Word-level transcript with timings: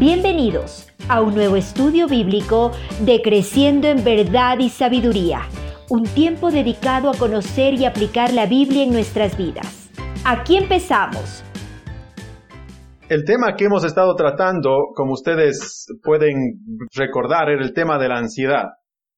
Bienvenidos 0.00 0.92
a 1.08 1.22
un 1.22 1.36
nuevo 1.36 1.54
estudio 1.54 2.08
bíblico 2.08 2.72
de 3.02 3.22
Creciendo 3.22 3.86
en 3.86 4.02
Verdad 4.02 4.58
y 4.58 4.68
Sabiduría, 4.68 5.42
un 5.88 6.02
tiempo 6.02 6.50
dedicado 6.50 7.08
a 7.08 7.16
conocer 7.16 7.74
y 7.74 7.84
aplicar 7.84 8.32
la 8.32 8.46
Biblia 8.46 8.82
en 8.82 8.92
nuestras 8.92 9.38
vidas. 9.38 9.92
Aquí 10.24 10.56
empezamos. 10.56 11.44
El 13.08 13.24
tema 13.24 13.54
que 13.54 13.66
hemos 13.66 13.84
estado 13.84 14.16
tratando, 14.16 14.88
como 14.96 15.12
ustedes 15.12 15.86
pueden 16.02 16.58
recordar, 16.92 17.48
era 17.48 17.62
el 17.62 17.72
tema 17.72 17.96
de 17.96 18.08
la 18.08 18.18
ansiedad. 18.18 18.64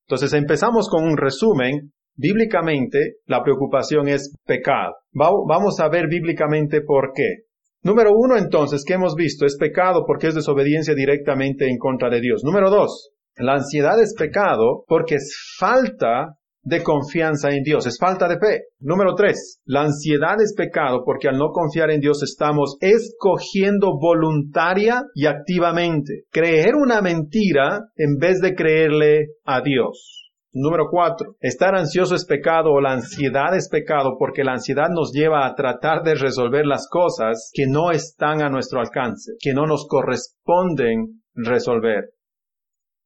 Entonces 0.07 0.35
empezamos 0.35 0.91
con 0.91 1.05
un 1.05 1.17
resumen. 1.17 1.93
Bíblicamente, 2.17 3.15
la 3.25 3.43
preocupación 3.43 4.09
es 4.09 4.37
pecado. 4.45 4.93
Vamos 5.13 5.81
a 5.81 5.89
ver 5.89 6.07
bíblicamente 6.09 6.83
por 6.83 7.13
qué. 7.15 7.46
Número 7.87 8.11
uno, 8.17 8.37
entonces, 8.37 8.83
que 8.85 8.95
hemos 8.95 9.15
visto, 9.15 9.47
es 9.47 9.57
pecado 9.57 10.03
porque 10.05 10.27
es 10.27 10.35
desobediencia 10.35 10.93
directamente 10.93 11.71
en 11.71 11.79
contra 11.79 12.11
de 12.11 12.21
Dios. 12.21 12.43
Número 12.43 12.69
dos, 12.69 13.13
la 13.37 13.53
ansiedad 13.53 14.03
es 14.03 14.13
pecado 14.19 14.83
porque 14.89 15.15
es 15.15 15.33
falta 15.57 16.35
de 16.65 16.83
confianza 16.83 17.51
en 17.51 17.63
Dios, 17.63 17.87
es 17.87 17.97
falta 17.97 18.27
de 18.27 18.41
fe. 18.41 18.63
Número 18.81 19.15
tres, 19.15 19.61
la 19.65 19.83
ansiedad 19.83 20.35
es 20.41 20.53
pecado 20.57 21.05
porque 21.05 21.29
al 21.29 21.39
no 21.39 21.51
confiar 21.53 21.93
en 21.93 22.01
Dios 22.01 22.25
estamos 22.25 22.77
escogiendo 22.81 23.97
voluntaria 24.01 25.05
y 25.15 25.27
activamente 25.27 26.25
creer 26.33 26.75
una 26.75 27.01
mentira 27.01 27.83
en 27.95 28.17
vez 28.19 28.41
de 28.41 28.57
creerle 28.57 29.27
a 29.45 29.61
Dios. 29.61 30.26
Número 30.59 30.87
cuatro, 30.91 31.37
estar 31.41 31.75
ansioso 31.75 32.15
es 32.15 32.25
pecado 32.25 32.73
o 32.73 32.81
la 32.81 32.93
ansiedad 32.93 33.55
es 33.55 33.69
pecado 33.69 34.17
porque 34.19 34.43
la 34.43 34.53
ansiedad 34.53 34.89
nos 34.89 35.13
lleva 35.13 35.47
a 35.47 35.55
tratar 35.55 36.03
de 36.03 36.15
resolver 36.15 36.65
las 36.65 36.89
cosas 36.89 37.51
que 37.53 37.67
no 37.67 37.91
están 37.91 38.41
a 38.41 38.49
nuestro 38.49 38.81
alcance, 38.81 39.33
que 39.39 39.53
no 39.53 39.67
nos 39.67 39.87
corresponden 39.87 41.23
resolver. 41.35 42.15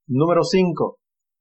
Número 0.06 0.44
cinco, 0.44 0.98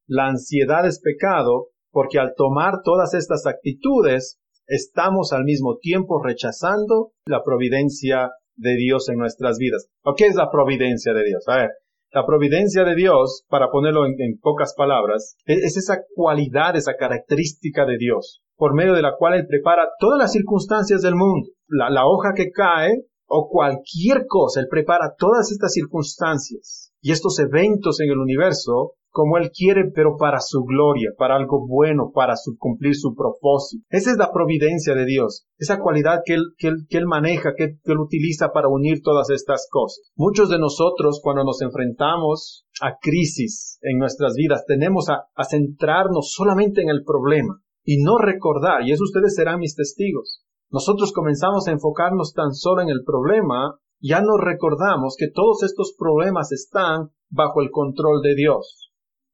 la 0.07 0.29
ansiedad 0.29 0.87
es 0.87 0.99
pecado 0.99 1.67
porque 1.91 2.17
al 2.17 2.33
tomar 2.35 2.81
todas 2.83 3.13
estas 3.13 3.45
actitudes 3.45 4.39
estamos 4.65 5.31
al 5.31 5.43
mismo 5.43 5.77
tiempo 5.77 6.23
rechazando 6.23 7.11
la 7.27 7.43
providencia 7.43 8.31
de 8.55 8.75
Dios 8.77 9.09
en 9.09 9.19
nuestras 9.19 9.59
vidas. 9.59 9.91
¿O 10.03 10.15
qué 10.17 10.25
es 10.25 10.33
la 10.33 10.49
providencia 10.49 11.13
de 11.13 11.23
Dios? 11.23 11.43
A 11.47 11.57
ver, 11.57 11.69
la 12.11 12.25
providencia 12.25 12.83
de 12.83 12.95
Dios, 12.95 13.45
para 13.49 13.69
ponerlo 13.69 14.05
en, 14.05 14.39
pocas 14.41 14.73
palabras, 14.75 15.35
es, 15.45 15.77
esa 15.77 15.99
cualidad, 16.15 16.75
esa 16.75 16.95
característica 16.95 17.85
de 17.85 17.97
Dios, 17.97 18.41
por 18.55 18.73
medio 18.73 18.93
de 18.93 19.01
la 19.01 19.15
cual 19.17 19.35
Él 19.35 19.47
prepara 19.47 19.89
todas 19.99 20.17
las 20.17 20.31
circunstancias 20.31 21.01
del 21.01 21.15
mundo. 21.15 21.49
La, 21.67 21.89
la 21.89 22.07
hoja 22.07 22.29
que 22.35 22.51
cae 22.51 23.05
o 23.27 23.47
cualquier 23.49 24.25
cosa, 24.27 24.59
Él 24.59 24.67
prepara 24.69 25.13
todas 25.17 25.51
estas 25.51 25.73
circunstancias 25.73 26.88
y 27.01 27.11
estos 27.11 27.39
eventos 27.39 27.99
en 27.99 28.09
el 28.09 28.17
universo 28.17 28.93
como 29.11 29.37
Él 29.37 29.49
quiere, 29.51 29.91
pero 29.93 30.17
para 30.17 30.39
su 30.39 30.63
gloria, 30.63 31.09
para 31.17 31.35
algo 31.35 31.65
bueno, 31.67 32.11
para 32.13 32.35
cumplir 32.57 32.95
su 32.95 33.15
propósito. 33.15 33.83
Esa 33.89 34.11
es 34.11 34.17
la 34.17 34.31
providencia 34.31 34.93
de 34.93 35.05
Dios, 35.05 35.47
esa 35.57 35.79
cualidad 35.79 36.21
que 36.23 36.35
Él, 36.35 36.43
que 36.57 36.97
él, 36.97 37.05
maneja, 37.07 37.53
que, 37.57 37.79
que 37.83 37.91
Él 37.91 37.99
utiliza 37.99 38.49
para 38.53 38.67
unir 38.67 39.01
todas 39.03 39.29
estas 39.31 39.67
cosas. 39.71 40.11
Muchos 40.15 40.49
de 40.49 40.59
nosotros, 40.59 41.19
cuando 41.23 41.43
nos 41.43 41.61
enfrentamos 41.61 42.65
a 42.81 42.97
crisis 43.01 43.79
en 43.81 43.97
nuestras 43.97 44.35
vidas, 44.35 44.63
tenemos 44.67 45.09
a, 45.09 45.23
a 45.35 45.43
centrarnos 45.43 46.31
solamente 46.31 46.81
en 46.81 46.89
el 46.89 47.03
problema 47.03 47.61
y 47.83 48.03
no 48.03 48.17
recordar, 48.19 48.83
y 48.87 48.91
eso 48.91 49.03
ustedes 49.03 49.33
serán 49.33 49.59
mis 49.59 49.75
testigos. 49.75 50.43
Nosotros 50.71 51.11
comenzamos 51.13 51.67
a 51.67 51.71
enfocarnos 51.71 52.33
tan 52.33 52.53
solo 52.53 52.83
en 52.83 52.89
el 52.89 53.03
problema, 53.03 53.79
ya 54.01 54.21
no 54.21 54.37
recordamos 54.37 55.15
que 55.17 55.29
todos 55.29 55.63
estos 55.63 55.93
problemas 55.97 56.51
están 56.51 57.09
bajo 57.29 57.61
el 57.61 57.69
control 57.71 58.21
de 58.21 58.35
Dios. 58.35 58.91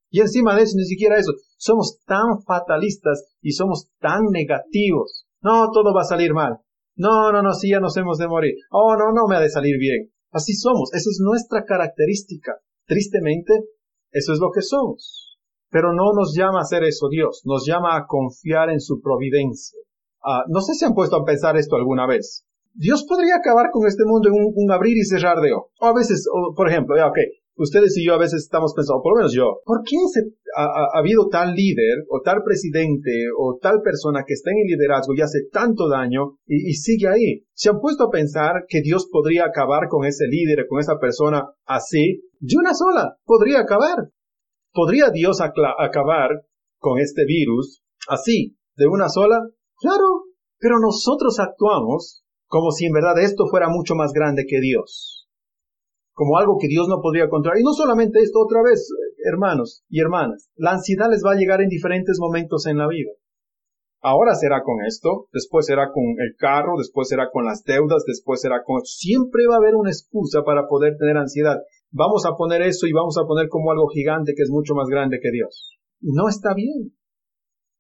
Y 0.10 0.22
encima 0.22 0.56
de 0.56 0.64
eso, 0.64 0.78
ni 0.78 0.86
siquiera 0.86 1.18
eso, 1.18 1.34
somos 1.58 2.00
tan 2.06 2.42
fatalistas 2.44 3.26
y 3.42 3.52
somos 3.52 3.90
tan 4.00 4.26
negativos. 4.32 5.26
No, 5.42 5.72
todo 5.72 5.94
va 5.94 6.02
a 6.02 6.06
salir 6.06 6.34
mal. 6.34 6.60
No, 6.96 7.32
no, 7.32 7.42
no, 7.42 7.54
sí, 7.54 7.70
ya 7.70 7.80
nos 7.80 7.98
hemos 7.98 8.18
de 8.18 8.28
morir. 8.28 8.56
Oh, 8.72 8.96
no, 8.96 9.12
no 9.12 9.28
me 9.28 9.36
ha 9.36 9.42
de 9.42 9.50
salir 9.50 9.78
bien. 9.78 10.12
Así 10.32 10.54
somos. 10.54 10.94
Esa 10.94 11.10
es 11.10 11.20
nuestra 11.22 11.66
característica. 11.66 12.54
Tristemente, 12.86 13.54
eso 14.12 14.34
es 14.34 14.40
lo 14.40 14.52
que 14.52 14.62
somos. 14.62 15.38
Pero 15.70 15.94
no 15.94 16.14
nos 16.14 16.34
llama 16.36 16.60
a 16.60 16.62
hacer 16.62 16.84
eso 16.84 17.10
Dios. 17.10 17.42
Nos 17.44 17.66
llama 17.68 17.98
a 17.98 18.06
confiar 18.08 18.70
en 18.70 18.80
su 18.80 19.02
providencia. 19.02 19.78
Ah, 20.24 20.46
no 20.48 20.62
sé 20.62 20.74
si 20.74 20.86
han 20.86 20.94
puesto 20.94 21.18
a 21.18 21.26
pensar 21.26 21.58
esto 21.58 21.76
alguna 21.76 22.08
vez. 22.08 22.46
Dios 22.76 23.06
podría 23.08 23.38
acabar 23.38 23.72
con 23.72 23.88
este 23.88 24.04
mundo 24.06 24.30
en 24.30 24.36
un, 24.36 24.72
abrir 24.72 24.98
y 24.98 25.06
cerrar 25.06 25.40
de 25.40 25.54
ojos. 25.54 25.72
O 25.80 25.86
a 25.86 25.94
veces, 25.94 26.28
por 26.56 26.70
ejemplo, 26.70 26.96
ya, 26.98 27.08
ok, 27.08 27.18
ustedes 27.56 27.96
y 27.98 28.06
yo 28.06 28.14
a 28.14 28.18
veces 28.18 28.44
estamos 28.44 28.74
pensando, 28.76 29.02
por 29.02 29.14
lo 29.14 29.18
menos 29.20 29.34
yo, 29.34 29.62
¿por 29.64 29.82
qué 29.84 29.96
ha, 30.58 31.00
habido 31.00 31.30
tal 31.30 31.56
líder 31.56 32.04
o 32.10 32.22
tal 32.22 32.44
presidente 32.44 33.12
o 33.38 33.58
tal 33.62 33.82
persona 33.82 34.24
que 34.28 34.34
está 34.34 34.52
en 34.52 34.58
el 34.58 34.78
liderazgo 34.78 35.14
y 35.16 35.22
hace 35.22 35.48
tanto 35.52 35.88
daño 35.88 36.38
y, 36.46 36.74
sigue 36.74 37.08
ahí? 37.08 37.46
¿Se 37.54 37.70
han 37.70 37.80
puesto 37.80 38.06
a 38.06 38.12
pensar 38.12 38.66
que 38.68 38.82
Dios 38.82 39.08
podría 39.10 39.46
acabar 39.46 39.88
con 39.90 40.06
ese 40.06 40.28
líder, 40.28 40.68
con 40.68 40.80
esa 40.80 41.00
persona 41.00 41.48
así? 41.66 42.24
De 42.40 42.58
una 42.58 42.74
sola, 42.74 43.18
podría 43.24 43.62
acabar. 43.62 44.10
¿Podría 44.74 45.10
Dios 45.10 45.40
acabar 45.40 46.30
con 46.80 47.00
este 47.00 47.24
virus 47.26 47.82
así, 48.10 48.58
de 48.76 48.88
una 48.88 49.08
sola? 49.08 49.40
Claro, 49.80 50.26
pero 50.60 50.80
nosotros 50.80 51.40
actuamos 51.40 52.25
como 52.48 52.72
si 52.72 52.86
en 52.86 52.94
verdad 52.94 53.20
esto 53.20 53.48
fuera 53.48 53.68
mucho 53.70 53.96
más 53.96 54.12
grande 54.14 54.46
que 54.48 54.60
Dios 54.60 55.16
como 56.16 56.38
algo 56.38 56.58
que 56.60 56.70
Dios 56.70 56.88
no 56.88 57.02
podría 57.04 57.28
controlar. 57.28 57.60
Y 57.60 57.64
no 57.64 57.74
solamente 57.74 58.20
esto, 58.20 58.40
otra 58.40 58.64
vez, 58.64 58.88
hermanos 59.30 59.84
y 59.90 60.00
hermanas, 60.00 60.50
la 60.56 60.72
ansiedad 60.72 61.12
les 61.12 61.22
va 61.24 61.34
a 61.34 61.38
llegar 61.38 61.62
en 61.62 61.68
diferentes 61.68 62.18
momentos 62.20 62.66
en 62.66 62.78
la 62.78 62.88
vida. 62.88 63.12
Ahora 64.02 64.34
será 64.36 64.64
con 64.64 64.78
esto, 64.88 65.28
después 65.34 65.66
será 65.66 65.92
con 65.92 66.04
el 66.20 66.36
carro, 66.38 66.78
después 66.78 67.10
será 67.10 67.30
con 67.32 67.44
las 67.44 67.64
deudas, 67.64 68.04
después 68.08 68.40
será 68.40 68.64
con... 68.64 68.82
Siempre 68.86 69.44
va 69.50 69.56
a 69.56 69.58
haber 69.58 69.76
una 69.76 69.90
excusa 69.90 70.44
para 70.44 70.68
poder 70.68 70.96
tener 70.98 71.18
ansiedad. 71.18 71.58
Vamos 71.92 72.26
a 72.26 72.36
poner 72.38 72.62
eso 72.62 72.88
y 72.88 72.94
vamos 72.94 73.18
a 73.18 73.26
poner 73.26 73.50
como 73.50 73.72
algo 73.72 73.88
gigante 73.88 74.34
que 74.36 74.44
es 74.44 74.50
mucho 74.50 74.74
más 74.74 74.88
grande 74.88 75.20
que 75.22 75.32
Dios. 75.32 75.78
No 76.00 76.30
está 76.30 76.54
bien. 76.54 76.96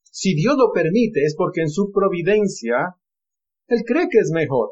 Si 0.04 0.34
Dios 0.36 0.56
lo 0.58 0.72
permite 0.74 1.24
es 1.24 1.36
porque 1.38 1.62
en 1.62 1.70
su 1.70 1.92
providencia 1.94 2.98
Él 3.68 3.80
cree 3.86 4.08
que 4.10 4.20
es 4.20 4.32
mejor. 4.34 4.72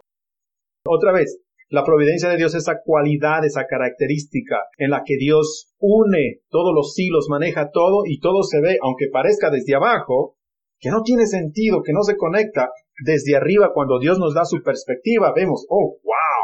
Otra 0.85 1.11
vez, 1.11 1.39
la 1.69 1.83
providencia 1.83 2.29
de 2.29 2.37
Dios, 2.37 2.53
esa 2.53 2.81
cualidad, 2.85 3.43
esa 3.45 3.65
característica 3.65 4.57
en 4.77 4.91
la 4.91 5.03
que 5.03 5.17
Dios 5.17 5.73
une 5.79 6.41
todos 6.49 6.71
los 6.75 6.93
hilos, 6.99 7.27
maneja 7.29 7.71
todo 7.71 8.03
y 8.05 8.19
todo 8.19 8.43
se 8.43 8.61
ve, 8.61 8.77
aunque 8.81 9.07
parezca 9.11 9.49
desde 9.49 9.75
abajo, 9.75 10.35
que 10.79 10.91
no 10.91 11.01
tiene 11.01 11.25
sentido, 11.25 11.81
que 11.81 11.93
no 11.93 12.03
se 12.03 12.17
conecta 12.17 12.69
desde 13.03 13.35
arriba 13.35 13.71
cuando 13.73 13.99
Dios 13.99 14.19
nos 14.19 14.35
da 14.35 14.45
su 14.45 14.61
perspectiva, 14.61 15.33
vemos, 15.35 15.65
oh, 15.69 15.97
wow, 16.03 16.43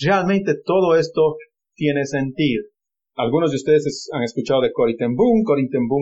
realmente 0.00 0.54
todo 0.64 0.96
esto 0.96 1.36
tiene 1.74 2.06
sentido. 2.06 2.64
Algunos 3.16 3.50
de 3.50 3.56
ustedes 3.56 4.08
han 4.12 4.22
escuchado 4.22 4.62
de 4.62 4.72
Corrie 4.72 4.96
ten 4.96 5.16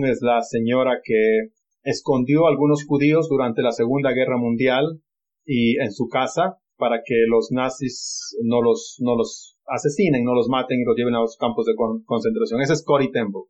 es 0.05 0.19
la 0.21 0.43
señora 0.43 1.01
que 1.03 1.51
escondió 1.83 2.47
a 2.47 2.51
algunos 2.51 2.85
judíos 2.87 3.29
durante 3.29 3.63
la 3.63 3.73
Segunda 3.73 4.13
Guerra 4.13 4.37
Mundial 4.37 5.01
y 5.45 5.77
en 5.81 5.93
su 5.93 6.09
casa 6.09 6.59
para 6.77 7.03
que 7.05 7.15
los 7.29 7.51
nazis 7.53 8.37
no 8.43 8.61
los, 8.63 8.97
no 9.01 9.17
los 9.17 9.59
asesinen, 9.67 10.25
no 10.25 10.35
los 10.35 10.49
maten 10.49 10.81
y 10.81 10.85
los 10.85 10.97
lleven 10.97 11.15
a 11.15 11.21
los 11.21 11.37
campos 11.37 11.67
de 11.67 11.75
concentración. 12.05 12.61
Ese 12.61 12.75
es 12.75 12.85
Cory 12.85 13.11
Temple. 13.13 13.43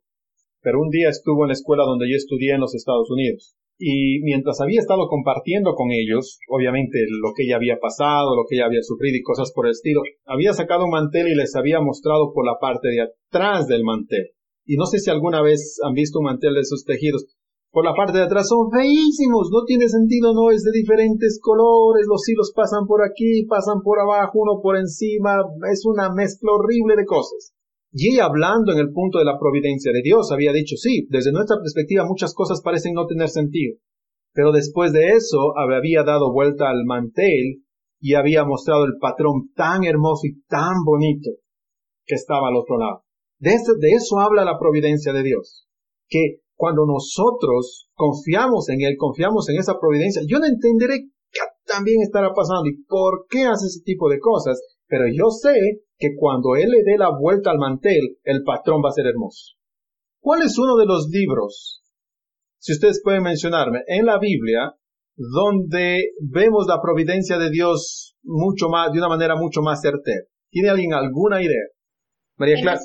Pero 0.61 0.81
un 0.81 0.89
día 0.89 1.09
estuvo 1.09 1.43
en 1.43 1.49
la 1.49 1.53
escuela 1.53 1.83
donde 1.83 2.09
yo 2.09 2.15
estudié 2.15 2.53
en 2.53 2.61
los 2.61 2.75
Estados 2.75 3.09
Unidos. 3.09 3.55
Y 3.77 4.21
mientras 4.21 4.61
había 4.61 4.79
estado 4.79 5.07
compartiendo 5.09 5.75
con 5.75 5.91
ellos, 5.91 6.39
obviamente 6.49 6.97
lo 7.09 7.33
que 7.35 7.43
ella 7.43 7.57
había 7.57 7.77
pasado, 7.79 8.35
lo 8.35 8.45
que 8.47 8.55
ella 8.55 8.67
había 8.67 8.81
sufrido 8.81 9.17
y 9.17 9.21
cosas 9.21 9.51
por 9.53 9.65
el 9.65 9.71
estilo, 9.71 10.01
había 10.25 10.53
sacado 10.53 10.85
un 10.85 10.91
mantel 10.91 11.27
y 11.27 11.35
les 11.35 11.55
había 11.55 11.81
mostrado 11.81 12.31
por 12.33 12.45
la 12.45 12.57
parte 12.59 12.87
de 12.87 13.01
atrás 13.01 13.67
del 13.67 13.83
mantel. 13.83 14.31
Y 14.65 14.77
no 14.77 14.85
sé 14.85 14.99
si 14.99 15.11
alguna 15.11 15.41
vez 15.41 15.77
han 15.83 15.93
visto 15.93 16.19
un 16.19 16.25
mantel 16.25 16.53
de 16.53 16.61
esos 16.61 16.85
tejidos 16.85 17.25
por 17.75 17.83
la 17.83 17.93
parte 17.93 18.17
de 18.17 18.23
atrás 18.23 18.47
son 18.47 18.71
feísimos, 18.71 19.49
no 19.51 19.65
tiene 19.65 19.89
sentido, 19.89 20.33
no 20.33 20.49
es 20.49 20.63
de 20.63 20.71
diferentes 20.71 21.37
colores, 21.43 22.07
los 22.07 22.23
hilos 22.29 22.53
pasan 22.55 22.87
por 22.87 23.03
aquí, 23.03 23.43
pasan 23.49 23.81
por 23.83 23.99
abajo, 23.99 24.39
uno 24.39 24.61
por 24.63 24.77
encima, 24.77 25.43
es 25.69 25.83
una 25.83 26.07
mezcla 26.07 26.53
horrible 26.53 26.95
de 26.95 27.03
cosas. 27.03 27.51
Y 27.91 28.17
hablando 28.19 28.71
en 28.71 28.79
el 28.79 28.93
punto 28.93 29.19
de 29.19 29.25
la 29.25 29.37
providencia 29.37 29.91
de 29.91 29.99
Dios 30.01 30.31
había 30.31 30.53
dicho, 30.53 30.77
sí, 30.77 31.05
desde 31.09 31.33
nuestra 31.33 31.57
perspectiva 31.59 32.07
muchas 32.07 32.33
cosas 32.33 32.61
parecen 32.63 32.93
no 32.93 33.07
tener 33.07 33.27
sentido. 33.27 33.75
Pero 34.31 34.53
después 34.53 34.93
de 34.93 35.11
eso 35.11 35.51
había 35.59 36.03
dado 36.03 36.31
vuelta 36.31 36.69
al 36.69 36.85
mantel 36.85 37.59
y 37.99 38.13
había 38.13 38.45
mostrado 38.45 38.85
el 38.85 38.95
patrón 39.01 39.51
tan 39.53 39.83
hermoso 39.83 40.27
y 40.27 40.39
tan 40.47 40.85
bonito 40.85 41.31
que 42.05 42.15
estaba 42.15 42.47
al 42.47 42.55
otro 42.55 42.77
lado. 42.77 43.03
De 43.37 43.49
eso, 43.49 43.73
de 43.77 43.89
eso 43.89 44.17
habla 44.21 44.45
la 44.45 44.57
providencia 44.57 45.11
de 45.11 45.23
Dios. 45.23 45.67
Que 46.07 46.39
cuando 46.55 46.85
nosotros 46.85 47.89
confiamos 47.93 48.69
en 48.69 48.81
Él, 48.81 48.95
confiamos 48.97 49.49
en 49.49 49.57
esa 49.59 49.79
providencia, 49.79 50.21
yo 50.27 50.39
no 50.39 50.45
entenderé 50.45 51.09
qué 51.31 51.39
también 51.65 52.01
estará 52.01 52.33
pasando 52.33 52.69
y 52.69 52.83
por 52.83 53.25
qué 53.29 53.43
hace 53.43 53.67
ese 53.67 53.81
tipo 53.83 54.09
de 54.09 54.19
cosas, 54.19 54.61
pero 54.87 55.05
yo 55.07 55.29
sé 55.29 55.53
que 55.97 56.09
cuando 56.17 56.55
él 56.55 56.69
le 56.69 56.83
dé 56.83 56.97
la 56.97 57.09
vuelta 57.09 57.51
al 57.51 57.57
mantel, 57.57 58.17
el 58.23 58.43
patrón 58.43 58.81
va 58.83 58.89
a 58.89 58.93
ser 58.93 59.07
hermoso. 59.07 59.55
¿Cuál 60.21 60.43
es 60.43 60.57
uno 60.57 60.75
de 60.75 60.85
los 60.85 61.07
libros, 61.09 61.83
si 62.59 62.73
ustedes 62.73 63.01
pueden 63.03 63.23
mencionarme, 63.23 63.81
en 63.87 64.05
la 64.05 64.19
Biblia, 64.19 64.73
donde 65.15 66.09
vemos 66.19 66.65
la 66.67 66.81
providencia 66.81 67.37
de 67.37 67.49
Dios 67.49 68.15
mucho 68.23 68.69
más, 68.69 68.91
de 68.91 68.99
una 68.99 69.09
manera 69.09 69.35
mucho 69.35 69.61
más 69.61 69.81
certera? 69.81 70.25
¿Tiene 70.49 70.69
alguien 70.69 70.93
alguna 70.93 71.41
idea? 71.41 71.67
María 72.37 72.61
Clara. 72.61 72.79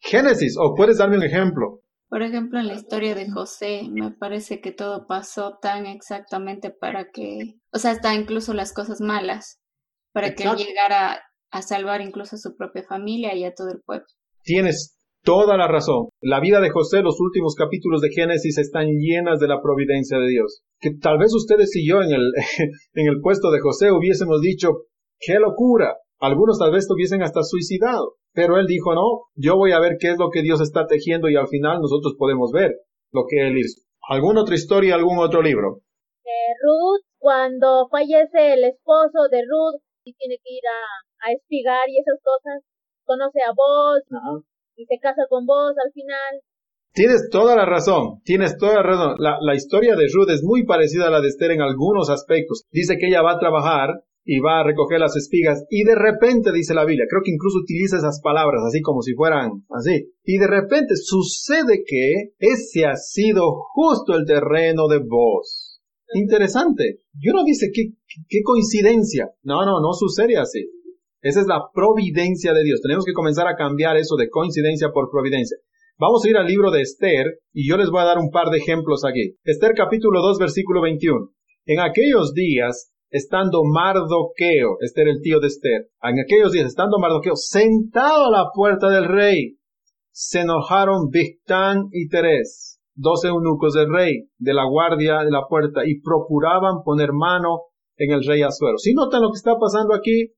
Génesis, 0.00 0.56
o 0.58 0.74
puedes 0.74 0.98
darme 0.98 1.16
un 1.16 1.24
ejemplo. 1.24 1.80
Por 2.08 2.22
ejemplo, 2.22 2.58
en 2.58 2.68
la 2.68 2.74
historia 2.74 3.14
de 3.14 3.30
José, 3.30 3.82
me 3.90 4.10
parece 4.10 4.60
que 4.60 4.72
todo 4.72 5.06
pasó 5.06 5.58
tan 5.60 5.84
exactamente 5.86 6.70
para 6.70 7.10
que, 7.10 7.56
o 7.72 7.78
sea, 7.78 7.90
hasta 7.90 8.14
incluso 8.14 8.54
las 8.54 8.72
cosas 8.72 9.00
malas, 9.00 9.60
para 10.12 10.34
que 10.34 10.44
llegara 10.44 11.20
a 11.50 11.62
salvar 11.62 12.00
incluso 12.00 12.36
a 12.36 12.38
su 12.38 12.56
propia 12.56 12.82
familia 12.82 13.34
y 13.34 13.44
a 13.44 13.52
todo 13.52 13.68
el 13.70 13.82
pueblo. 13.84 14.06
Tienes 14.42 14.96
toda 15.22 15.58
la 15.58 15.68
razón. 15.68 16.08
La 16.22 16.40
vida 16.40 16.60
de 16.60 16.70
José, 16.70 17.02
los 17.02 17.20
últimos 17.20 17.54
capítulos 17.54 18.00
de 18.00 18.10
Génesis 18.10 18.56
están 18.56 18.86
llenas 18.86 19.38
de 19.38 19.48
la 19.48 19.60
providencia 19.60 20.18
de 20.18 20.28
Dios. 20.28 20.62
Que 20.80 20.92
tal 21.00 21.18
vez 21.18 21.34
ustedes 21.34 21.74
y 21.76 21.86
yo 21.86 22.02
en 22.02 22.12
el, 22.12 22.32
en 22.94 23.06
el 23.06 23.20
puesto 23.20 23.50
de 23.50 23.60
José 23.60 23.92
hubiésemos 23.92 24.40
dicho, 24.40 24.68
qué 25.20 25.34
locura. 25.34 25.96
Algunos 26.20 26.58
tal 26.58 26.72
vez 26.72 26.86
hubiesen 26.90 27.22
hasta 27.22 27.42
suicidado. 27.42 28.16
Pero 28.32 28.58
él 28.58 28.66
dijo, 28.66 28.94
no, 28.94 29.26
yo 29.34 29.56
voy 29.56 29.72
a 29.72 29.80
ver 29.80 29.96
qué 29.98 30.12
es 30.12 30.18
lo 30.18 30.30
que 30.30 30.42
Dios 30.42 30.60
está 30.60 30.86
tejiendo 30.86 31.28
y 31.28 31.36
al 31.36 31.48
final 31.48 31.80
nosotros 31.80 32.14
podemos 32.18 32.52
ver 32.52 32.72
lo 33.12 33.24
que 33.28 33.48
él 33.48 33.58
hizo. 33.58 33.82
¿Alguna 34.08 34.42
otra 34.42 34.54
historia, 34.54 34.94
algún 34.94 35.18
otro 35.18 35.42
libro? 35.42 35.80
Eh, 36.24 36.52
Ruth, 36.62 37.04
cuando 37.18 37.88
fallece 37.90 38.54
el 38.54 38.64
esposo 38.64 39.28
de 39.30 39.42
Ruth 39.42 39.80
y 40.04 40.14
tiene 40.14 40.36
que 40.42 40.54
ir 40.54 40.62
a, 40.66 41.28
a 41.28 41.32
espigar 41.32 41.88
y 41.88 41.98
esas 41.98 42.20
cosas, 42.22 42.62
conoce 43.04 43.40
a 43.40 43.52
vos 43.52 44.02
y 44.76 44.84
se 44.84 44.98
casa 45.00 45.22
con 45.28 45.46
vos 45.46 45.74
al 45.82 45.92
final. 45.92 46.40
Tienes 46.92 47.28
toda 47.30 47.56
la 47.56 47.64
razón, 47.64 48.20
tienes 48.24 48.56
toda 48.56 48.74
la 48.74 48.82
razón. 48.82 49.16
La, 49.18 49.38
la 49.40 49.54
historia 49.54 49.94
de 49.94 50.06
Ruth 50.12 50.30
es 50.30 50.42
muy 50.42 50.64
parecida 50.64 51.08
a 51.08 51.10
la 51.10 51.20
de 51.20 51.28
Esther 51.28 51.52
en 51.52 51.62
algunos 51.62 52.10
aspectos. 52.10 52.64
Dice 52.70 52.96
que 52.98 53.08
ella 53.08 53.22
va 53.22 53.32
a 53.32 53.38
trabajar 53.38 53.90
y 54.30 54.40
va 54.40 54.60
a 54.60 54.62
recoger 54.62 55.00
las 55.00 55.16
espigas 55.16 55.64
y 55.70 55.84
de 55.84 55.94
repente 55.94 56.52
dice 56.52 56.74
la 56.74 56.84
Biblia, 56.84 57.06
creo 57.08 57.22
que 57.24 57.32
incluso 57.32 57.60
utiliza 57.60 57.96
esas 57.96 58.20
palabras 58.20 58.60
así 58.62 58.82
como 58.82 59.00
si 59.00 59.14
fueran 59.14 59.64
así, 59.70 60.12
y 60.22 60.36
de 60.36 60.46
repente 60.46 60.96
sucede 60.96 61.82
que 61.86 62.34
ese 62.38 62.84
ha 62.84 62.94
sido 62.94 63.56
justo 63.72 64.14
el 64.14 64.26
terreno 64.26 64.86
de 64.86 64.98
vos. 64.98 65.80
Interesante. 66.12 67.00
Yo 67.18 67.32
no 67.32 67.42
dice 67.42 67.70
qué, 67.72 67.94
qué 68.28 68.40
coincidencia. 68.44 69.30
No, 69.42 69.64
no, 69.64 69.80
no 69.80 69.94
sucede 69.94 70.36
así. 70.36 70.70
Esa 71.22 71.40
es 71.40 71.46
la 71.46 71.62
providencia 71.72 72.52
de 72.52 72.64
Dios. 72.64 72.82
Tenemos 72.82 73.06
que 73.06 73.14
comenzar 73.14 73.48
a 73.48 73.56
cambiar 73.56 73.96
eso 73.96 74.16
de 74.16 74.28
coincidencia 74.28 74.90
por 74.92 75.10
providencia. 75.10 75.56
Vamos 75.98 76.22
a 76.24 76.28
ir 76.28 76.36
al 76.36 76.46
libro 76.46 76.70
de 76.70 76.82
Esther 76.82 77.40
y 77.54 77.66
yo 77.66 77.78
les 77.78 77.88
voy 77.88 78.02
a 78.02 78.04
dar 78.04 78.18
un 78.18 78.30
par 78.30 78.50
de 78.50 78.58
ejemplos 78.58 79.06
aquí. 79.06 79.36
Esther 79.44 79.72
capítulo 79.74 80.20
2 80.20 80.38
versículo 80.38 80.82
21. 80.82 81.30
En 81.64 81.80
aquellos 81.80 82.34
días 82.34 82.92
estando 83.10 83.62
Mardoqueo, 83.64 84.76
este 84.80 85.02
era 85.02 85.10
el 85.10 85.20
tío 85.22 85.40
de 85.40 85.48
Esther, 85.48 85.88
en 86.02 86.20
aquellos 86.20 86.52
días, 86.52 86.66
estando 86.66 86.98
Mardoqueo 86.98 87.36
sentado 87.36 88.26
a 88.26 88.30
la 88.30 88.50
puerta 88.52 88.88
del 88.88 89.06
rey, 89.06 89.56
se 90.10 90.40
enojaron 90.40 91.08
Victán 91.10 91.88
y 91.92 92.08
Teres, 92.08 92.80
dos 92.94 93.24
eunucos 93.24 93.74
del 93.74 93.92
rey, 93.92 94.28
de 94.38 94.54
la 94.54 94.64
guardia 94.64 95.18
de 95.18 95.30
la 95.30 95.46
puerta, 95.48 95.82
y 95.86 96.00
procuraban 96.00 96.82
poner 96.84 97.12
mano 97.12 97.62
en 97.96 98.12
el 98.12 98.24
rey 98.24 98.42
Azuero. 98.42 98.78
Si 98.78 98.94
notan 98.94 99.22
lo 99.22 99.30
que 99.30 99.38
está 99.38 99.56
pasando 99.58 99.94
aquí, 99.94 100.32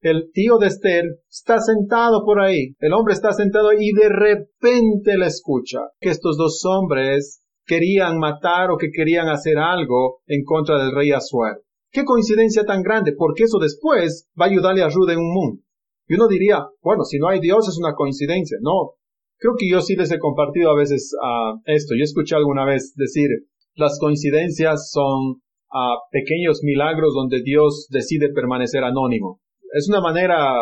el 0.00 0.30
tío 0.32 0.58
de 0.58 0.66
Esther 0.66 1.04
está 1.30 1.60
sentado 1.60 2.24
por 2.24 2.40
ahí, 2.40 2.74
el 2.78 2.92
hombre 2.92 3.14
está 3.14 3.32
sentado 3.32 3.72
y 3.72 3.92
de 3.92 4.10
repente 4.10 5.16
le 5.16 5.26
escucha 5.26 5.80
que 5.98 6.10
estos 6.10 6.36
dos 6.36 6.62
hombres 6.66 7.42
querían 7.64 8.18
matar 8.18 8.70
o 8.70 8.76
que 8.76 8.90
querían 8.90 9.28
hacer 9.28 9.56
algo 9.56 10.18
en 10.26 10.44
contra 10.44 10.78
del 10.78 10.94
rey 10.94 11.12
Azuero. 11.12 11.60
Qué 11.94 12.04
coincidencia 12.04 12.64
tan 12.64 12.82
grande, 12.82 13.12
porque 13.16 13.44
eso 13.44 13.58
después 13.60 14.28
va 14.38 14.46
a 14.46 14.48
ayudarle 14.48 14.82
a 14.82 14.88
Ruth 14.88 15.10
en 15.10 15.20
un 15.20 15.32
mundo. 15.32 15.62
Y 16.08 16.14
uno 16.14 16.26
diría, 16.26 16.66
bueno, 16.82 17.04
si 17.04 17.18
no 17.20 17.28
hay 17.28 17.38
Dios 17.38 17.68
es 17.68 17.78
una 17.78 17.94
coincidencia. 17.94 18.58
No, 18.60 18.94
creo 19.38 19.54
que 19.56 19.70
yo 19.70 19.80
sí 19.80 19.94
les 19.94 20.10
he 20.10 20.18
compartido 20.18 20.72
a 20.72 20.76
veces 20.76 21.12
uh, 21.14 21.60
esto. 21.66 21.94
Yo 21.94 22.02
escuché 22.02 22.34
alguna 22.34 22.64
vez 22.64 22.94
decir, 22.96 23.28
las 23.76 24.00
coincidencias 24.00 24.90
son 24.90 25.36
uh, 25.70 25.96
pequeños 26.10 26.64
milagros 26.64 27.14
donde 27.14 27.42
Dios 27.42 27.86
decide 27.90 28.32
permanecer 28.34 28.82
anónimo. 28.82 29.40
Es 29.72 29.88
una 29.88 30.00
manera 30.00 30.52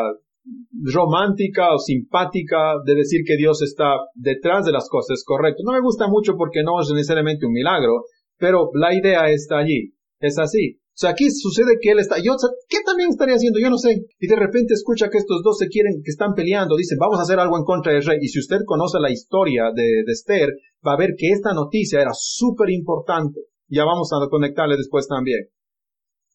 romántica 0.92 1.74
o 1.74 1.78
simpática 1.78 2.74
de 2.84 2.94
decir 2.94 3.22
que 3.26 3.38
Dios 3.38 3.62
está 3.62 3.96
detrás 4.14 4.66
de 4.66 4.72
las 4.72 4.86
cosas, 4.90 5.24
correcto. 5.24 5.62
No 5.64 5.72
me 5.72 5.80
gusta 5.80 6.08
mucho 6.08 6.36
porque 6.36 6.62
no 6.62 6.78
es 6.78 6.90
necesariamente 6.92 7.46
un 7.46 7.52
milagro, 7.52 8.04
pero 8.36 8.68
la 8.74 8.94
idea 8.94 9.30
está 9.30 9.56
allí. 9.58 9.94
Es 10.20 10.38
así. 10.38 10.81
O 10.92 10.98
sea, 11.02 11.10
aquí 11.10 11.30
sucede 11.30 11.78
que 11.80 11.90
él 11.90 12.00
está, 12.00 12.16
yo, 12.18 12.36
¿qué 12.68 12.78
también 12.84 13.08
estaría 13.08 13.36
haciendo? 13.36 13.58
Yo 13.58 13.70
no 13.70 13.78
sé. 13.78 14.04
Y 14.20 14.26
de 14.26 14.36
repente 14.36 14.74
escucha 14.74 15.08
que 15.08 15.16
estos 15.16 15.42
dos 15.42 15.56
se 15.56 15.68
quieren, 15.68 16.02
que 16.04 16.10
están 16.10 16.34
peleando, 16.34 16.76
dicen, 16.76 16.98
vamos 16.98 17.18
a 17.18 17.22
hacer 17.22 17.40
algo 17.40 17.56
en 17.56 17.64
contra 17.64 17.94
del 17.94 18.04
rey. 18.04 18.18
Y 18.20 18.28
si 18.28 18.38
usted 18.38 18.58
conoce 18.66 19.00
la 19.00 19.10
historia 19.10 19.70
de, 19.74 20.04
Esther, 20.06 20.50
va 20.86 20.92
a 20.92 20.98
ver 20.98 21.14
que 21.16 21.30
esta 21.30 21.54
noticia 21.54 22.02
era 22.02 22.12
súper 22.12 22.68
importante. 22.68 23.40
Ya 23.68 23.84
vamos 23.86 24.10
a 24.12 24.28
conectarle 24.28 24.76
después 24.76 25.08
también. 25.08 25.48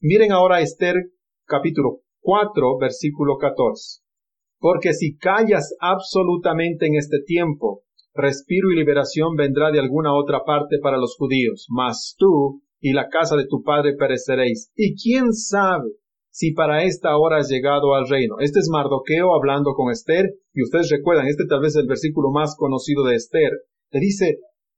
Miren 0.02 0.32
ahora 0.32 0.62
Esther 0.62 0.96
capítulo 1.46 2.02
4, 2.22 2.80
versículo 2.80 3.38
14. 3.38 4.02
Porque 4.60 4.94
si 4.94 5.18
callas 5.18 5.76
absolutamente 5.80 6.88
en 6.88 6.96
este 6.96 7.20
tiempo, 7.24 7.84
respiro 8.16 8.72
y 8.72 8.76
liberación 8.76 9.36
vendrá 9.36 9.70
de 9.72 9.80
alguna 9.80 10.16
otra 10.16 10.44
parte 10.44 10.80
para 10.82 10.98
los 10.98 11.16
judíos, 11.16 11.68
mas 11.70 12.16
tú 12.18 12.64
y 12.80 12.94
la 12.94 13.10
casa 13.10 13.36
de 13.36 13.48
tu 13.48 13.64
padre 13.64 13.96
pereceréis. 13.98 14.72
Y 14.76 14.96
quién 14.96 15.34
sabe 15.34 15.90
si 16.30 16.54
para 16.54 16.84
esta 16.84 17.18
hora 17.18 17.38
has 17.38 17.50
llegado 17.50 17.96
al 17.96 18.08
reino. 18.08 18.36
Este 18.40 18.60
es 18.60 18.70
Mardoqueo 18.72 19.34
hablando 19.34 19.74
con 19.74 19.92
Esther, 19.92 20.36
y 20.54 20.62
ustedes 20.62 20.90
recuerdan, 20.92 21.28
este 21.28 21.46
tal 21.50 21.62
vez 21.62 21.76
es 21.76 21.82
el 21.82 21.88
versículo 21.88 22.30
más 22.32 22.56
conocido 22.56 23.04
de 23.06 23.16
Esther. 23.16 23.52
Le 23.90 24.00
dice, 24.00 24.38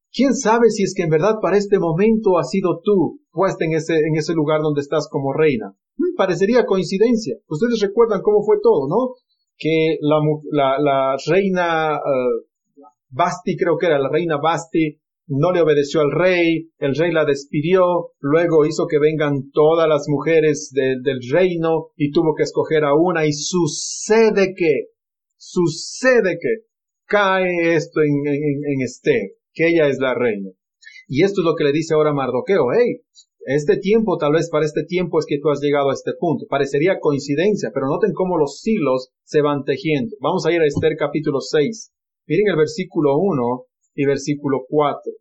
¿quién 0.09 0.33
sabe 0.35 0.69
si 0.69 0.83
es 0.83 0.93
que 0.95 1.03
en 1.03 1.09
verdad 1.09 1.35
para 1.41 1.57
este 1.57 1.77
momento 1.77 2.37
has 2.37 2.49
sido 2.49 2.79
tú 2.81 3.19
puesta 3.31 3.65
en 3.65 3.73
ese, 3.73 3.95
en 3.95 4.15
ese 4.15 4.33
lugar 4.33 4.61
donde 4.61 4.79
estás 4.79 5.09
como 5.11 5.33
reina? 5.33 5.73
Hmm, 5.97 6.15
parecería 6.15 6.65
coincidencia. 6.65 7.35
Ustedes 7.49 7.81
recuerdan 7.81 8.21
cómo 8.21 8.41
fue 8.41 8.57
todo, 8.63 8.87
¿no? 8.87 9.15
Que 9.57 9.97
la, 9.99 10.19
la, 10.51 10.79
la 10.79 11.17
reina 11.27 11.97
uh, 11.97 12.79
Basti, 13.09 13.57
creo 13.57 13.77
que 13.77 13.87
era 13.87 13.99
la 13.99 14.09
reina 14.09 14.37
Basti, 14.41 14.97
no 15.29 15.51
le 15.51 15.61
obedeció 15.61 16.01
al 16.01 16.11
rey, 16.11 16.71
el 16.79 16.95
rey 16.95 17.11
la 17.11 17.23
despidió, 17.23 18.13
luego 18.19 18.65
hizo 18.65 18.87
que 18.87 18.97
vengan 18.97 19.51
todas 19.51 19.87
las 19.87 20.05
mujeres 20.07 20.71
del 20.73 21.19
reino 21.31 21.89
y 21.95 22.11
tuvo 22.11 22.33
que 22.35 22.43
escoger 22.43 22.83
a 22.83 22.95
una 22.95 23.27
y 23.27 23.33
sucede 23.33 24.53
que, 24.55 24.87
sucede 25.37 26.39
que 26.41 26.65
cae 27.05 27.75
esto 27.75 28.01
en, 28.01 28.81
este, 28.83 29.35
que 29.53 29.67
ella 29.67 29.87
es 29.87 29.99
la 29.99 30.15
reina. 30.15 30.49
Y 31.07 31.23
esto 31.23 31.41
es 31.41 31.45
lo 31.45 31.55
que 31.55 31.63
le 31.63 31.73
dice 31.73 31.93
ahora 31.93 32.13
Mardoqueo, 32.13 32.65
hey, 32.75 33.01
este 33.45 33.77
tiempo, 33.77 34.17
tal 34.17 34.33
vez 34.33 34.49
para 34.49 34.65
este 34.65 34.83
tiempo 34.83 35.19
es 35.19 35.25
que 35.27 35.39
tú 35.39 35.49
has 35.49 35.59
llegado 35.61 35.91
a 35.91 35.93
este 35.93 36.11
punto. 36.19 36.45
Parecería 36.49 36.99
coincidencia, 36.99 37.69
pero 37.73 37.87
noten 37.87 38.13
cómo 38.13 38.37
los 38.37 38.61
hilos 38.65 39.09
se 39.23 39.41
van 39.41 39.63
tejiendo. 39.63 40.15
Vamos 40.21 40.45
a 40.45 40.51
ir 40.51 40.61
a 40.61 40.65
Esther 40.65 40.95
capítulo 40.97 41.39
6. 41.39 41.91
Miren 42.27 42.47
el 42.49 42.57
versículo 42.57 43.17
1 43.17 43.68
y 43.99 44.05
versículo 44.05 44.59
4. 44.69 45.11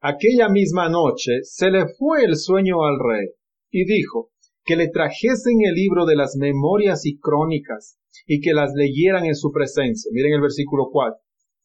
Aquella 0.00 0.48
misma 0.48 0.88
noche 0.88 1.44
se 1.44 1.70
le 1.70 1.86
fue 1.96 2.24
el 2.24 2.34
sueño 2.34 2.82
al 2.82 2.98
rey 2.98 3.28
y 3.70 3.84
dijo 3.84 4.30
que 4.64 4.74
le 4.74 4.88
trajesen 4.88 5.58
el 5.64 5.74
libro 5.74 6.04
de 6.04 6.16
las 6.16 6.34
memorias 6.36 7.06
y 7.06 7.16
crónicas 7.20 7.96
y 8.26 8.40
que 8.40 8.54
las 8.54 8.72
leyeran 8.74 9.24
en 9.24 9.36
su 9.36 9.52
presencia. 9.52 10.10
Miren 10.12 10.34
el 10.34 10.40
versículo 10.40 10.88
4. 10.90 11.14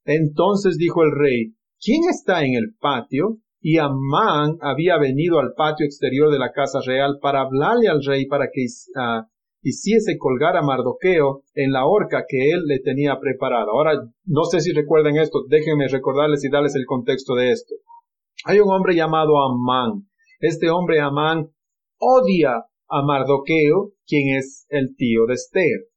Entonces 0.06 0.78
dijo 0.78 1.02
el 1.02 1.12
rey, 1.18 1.56
¿quién 1.84 2.02
está 2.08 2.46
en 2.46 2.54
el 2.54 2.76
patio? 2.80 3.40
Y 3.60 3.80
Amán 3.80 4.58
había 4.62 5.00
venido 5.00 5.40
al 5.40 5.54
patio 5.58 5.88
exterior 5.88 6.32
de 6.32 6.38
la 6.38 6.52
casa 6.52 6.82
real 6.86 7.18
para 7.20 7.42
hablarle 7.42 7.88
al 7.88 8.06
rey 8.06 8.28
para 8.28 8.50
que 8.54 8.66
uh, 8.94 9.26
hiciese 9.64 10.18
colgar 10.18 10.58
a 10.58 10.62
Mardoqueo 10.62 11.44
en 11.56 11.72
la 11.72 11.86
horca 11.86 12.26
que 12.28 12.52
él 12.52 12.66
le 12.66 12.80
tenía 12.80 13.20
preparada. 13.20 13.68
Ahora, 13.72 13.94
no 14.26 14.44
sé 14.44 14.60
si 14.60 14.74
recuerdan 14.74 15.16
esto, 15.18 15.44
déjenme 15.48 15.88
recordarles 15.88 16.44
y 16.44 16.50
darles 16.50 16.76
el 16.76 16.86
contexto 16.86 17.34
de 17.36 17.52
esto. 17.52 17.74
Hay 18.46 18.60
un 18.60 18.70
hombre 18.70 18.96
llamado 18.96 19.42
Amán. 19.42 20.08
Este 20.40 20.70
hombre 20.70 21.00
Amán 21.00 21.50
odia 21.98 22.66
a 22.90 23.02
Mardoqueo, 23.02 23.94
quien 24.06 24.38
es 24.38 24.66
el 24.70 24.96
tío 24.98 25.26
de 25.28 25.36
Esther. 25.36 25.88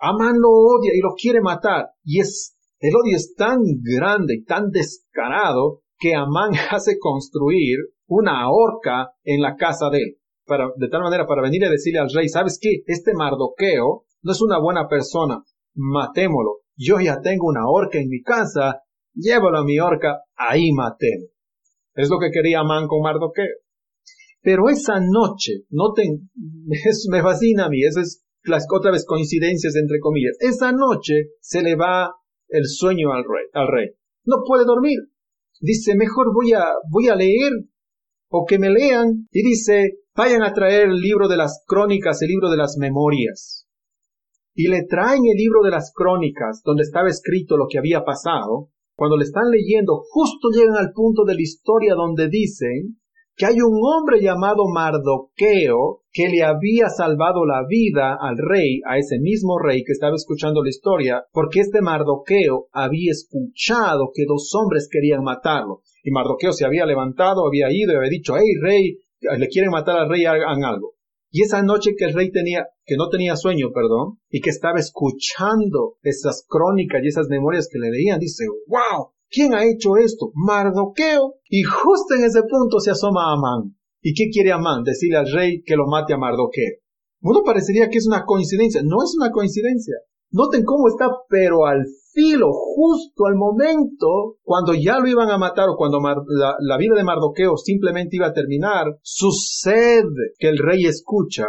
Amán 0.00 0.36
lo 0.40 0.50
odia 0.50 0.92
y 0.94 1.00
lo 1.00 1.14
quiere 1.14 1.42
matar. 1.42 1.90
Y 2.02 2.20
es, 2.20 2.56
el 2.80 2.94
odio 2.96 3.16
es 3.16 3.34
tan 3.34 3.58
grande 3.82 4.36
y 4.36 4.44
tan 4.44 4.70
descarado 4.70 5.82
que 5.98 6.14
Amán 6.14 6.52
hace 6.70 6.98
construir 6.98 7.78
una 8.08 8.50
horca 8.50 9.12
en 9.22 9.42
la 9.42 9.56
casa 9.56 9.90
de 9.90 9.98
él 9.98 10.18
de 10.76 10.88
tal 10.88 11.02
manera 11.02 11.26
para 11.26 11.42
venir 11.42 11.64
a 11.64 11.70
decirle 11.70 12.00
al 12.00 12.10
rey, 12.12 12.28
¿sabes 12.28 12.58
qué? 12.60 12.82
Este 12.86 13.12
Mardoqueo 13.14 14.04
no 14.22 14.32
es 14.32 14.40
una 14.40 14.58
buena 14.58 14.88
persona. 14.88 15.42
matémoslo. 15.74 16.60
Yo 16.76 17.00
ya 17.00 17.20
tengo 17.20 17.46
una 17.48 17.68
horca 17.68 17.98
en 17.98 18.08
mi 18.08 18.22
casa, 18.22 18.82
llévalo 19.14 19.58
a 19.58 19.64
mi 19.64 19.78
horca, 19.78 20.20
ahí 20.36 20.72
matémoslo. 20.72 21.28
Es 21.94 22.10
lo 22.10 22.18
que 22.18 22.30
quería 22.30 22.60
Amán 22.60 22.86
con 22.86 23.02
Mardoqueo. 23.02 23.56
Pero 24.42 24.68
esa 24.68 25.00
noche, 25.00 25.64
noten, 25.70 26.30
eso 26.70 27.08
me 27.10 27.22
fascina 27.22 27.66
a 27.66 27.68
mí, 27.68 27.82
eso 27.84 28.00
es 28.00 28.22
las 28.44 28.66
coincidencias 28.68 29.74
entre 29.74 29.98
comillas. 30.00 30.36
Esa 30.40 30.72
noche 30.72 31.30
se 31.40 31.62
le 31.62 31.74
va 31.74 32.14
el 32.48 32.66
sueño 32.66 33.12
al 33.12 33.24
rey, 33.24 33.46
al 33.52 33.68
rey. 33.68 33.88
No 34.24 34.36
puede 34.46 34.64
dormir. 34.64 34.98
Dice, 35.60 35.96
mejor 35.96 36.32
voy 36.32 36.52
a, 36.52 36.64
voy 36.90 37.08
a 37.08 37.16
leer 37.16 37.52
o 38.28 38.44
que 38.46 38.58
me 38.58 38.70
lean. 38.70 39.28
Y 39.30 39.42
dice, 39.42 39.98
vayan 40.14 40.42
a 40.42 40.52
traer 40.52 40.88
el 40.88 41.00
libro 41.00 41.28
de 41.28 41.36
las 41.36 41.62
crónicas, 41.66 42.22
el 42.22 42.28
libro 42.28 42.50
de 42.50 42.56
las 42.56 42.76
memorias. 42.78 43.66
Y 44.54 44.68
le 44.68 44.84
traen 44.88 45.22
el 45.26 45.36
libro 45.36 45.62
de 45.62 45.70
las 45.70 45.92
crónicas, 45.94 46.62
donde 46.64 46.82
estaba 46.82 47.08
escrito 47.08 47.56
lo 47.56 47.66
que 47.70 47.78
había 47.78 48.04
pasado. 48.04 48.70
Cuando 48.94 49.18
le 49.18 49.24
están 49.24 49.50
leyendo, 49.50 50.02
justo 50.08 50.48
llegan 50.50 50.76
al 50.76 50.92
punto 50.92 51.24
de 51.24 51.34
la 51.34 51.42
historia 51.42 51.94
donde 51.94 52.28
dicen 52.28 52.96
que 53.36 53.44
hay 53.44 53.60
un 53.60 53.78
hombre 53.82 54.22
llamado 54.22 54.64
Mardoqueo 54.72 56.00
que 56.10 56.28
le 56.28 56.42
había 56.42 56.88
salvado 56.88 57.44
la 57.44 57.66
vida 57.68 58.16
al 58.18 58.36
rey, 58.38 58.80
a 58.88 58.96
ese 58.96 59.18
mismo 59.20 59.58
rey 59.58 59.84
que 59.84 59.92
estaba 59.92 60.16
escuchando 60.16 60.62
la 60.62 60.70
historia, 60.70 61.22
porque 61.32 61.60
este 61.60 61.82
Mardoqueo 61.82 62.68
había 62.72 63.10
escuchado 63.10 64.10
que 64.14 64.24
dos 64.26 64.50
hombres 64.54 64.88
querían 64.90 65.22
matarlo. 65.22 65.82
Y 66.06 66.12
Mardoqueo 66.12 66.52
se 66.52 66.64
había 66.64 66.86
levantado, 66.86 67.44
había 67.48 67.66
ido 67.72 67.92
y 67.92 67.96
había 67.96 68.10
dicho, 68.10 68.34
hey 68.36 68.54
rey, 68.62 69.00
le 69.20 69.48
quieren 69.48 69.72
matar 69.72 69.98
al 69.98 70.08
rey, 70.08 70.24
hagan 70.24 70.62
algo. 70.62 70.94
Y 71.32 71.42
esa 71.42 71.64
noche 71.64 71.96
que 71.98 72.04
el 72.04 72.14
rey 72.14 72.30
tenía, 72.30 72.68
que 72.84 72.94
no 72.96 73.08
tenía 73.08 73.34
sueño, 73.34 73.72
perdón, 73.74 74.20
y 74.30 74.40
que 74.40 74.50
estaba 74.50 74.78
escuchando 74.78 75.96
esas 76.02 76.46
crónicas 76.48 77.02
y 77.02 77.08
esas 77.08 77.26
memorias 77.28 77.68
que 77.68 77.80
le 77.80 77.90
leían, 77.90 78.20
dice, 78.20 78.44
wow, 78.68 79.08
¿quién 79.28 79.52
ha 79.52 79.64
hecho 79.64 79.96
esto? 79.96 80.30
Mardoqueo. 80.32 81.40
Y 81.50 81.64
justo 81.64 82.14
en 82.14 82.22
ese 82.22 82.42
punto 82.48 82.78
se 82.78 82.92
asoma 82.92 83.32
Amán. 83.32 83.76
¿Y 84.00 84.14
qué 84.14 84.30
quiere 84.30 84.52
Amán? 84.52 84.84
Decirle 84.84 85.16
al 85.16 85.32
rey 85.32 85.64
que 85.64 85.74
lo 85.74 85.88
mate 85.88 86.14
a 86.14 86.18
Mardoqueo. 86.18 86.78
Uno 87.22 87.42
parecería 87.44 87.90
que 87.90 87.98
es 87.98 88.06
una 88.06 88.24
coincidencia. 88.24 88.80
No 88.84 89.02
es 89.02 89.12
una 89.18 89.32
coincidencia. 89.32 89.96
Noten 90.30 90.62
cómo 90.62 90.86
está, 90.86 91.10
pero 91.28 91.66
al 91.66 91.84
justo 92.52 93.26
al 93.26 93.36
momento, 93.36 94.36
cuando 94.42 94.72
ya 94.74 94.98
lo 94.98 95.08
iban 95.08 95.30
a 95.30 95.38
matar 95.38 95.68
o 95.68 95.76
cuando 95.76 95.98
la, 96.00 96.76
vida 96.78 96.94
de 96.96 97.04
Mardoqueo 97.04 97.56
simplemente 97.56 98.16
iba 98.16 98.26
a 98.26 98.32
terminar, 98.32 98.98
sucede 99.02 100.32
que 100.38 100.48
el 100.48 100.58
rey 100.58 100.84
escucha 100.86 101.44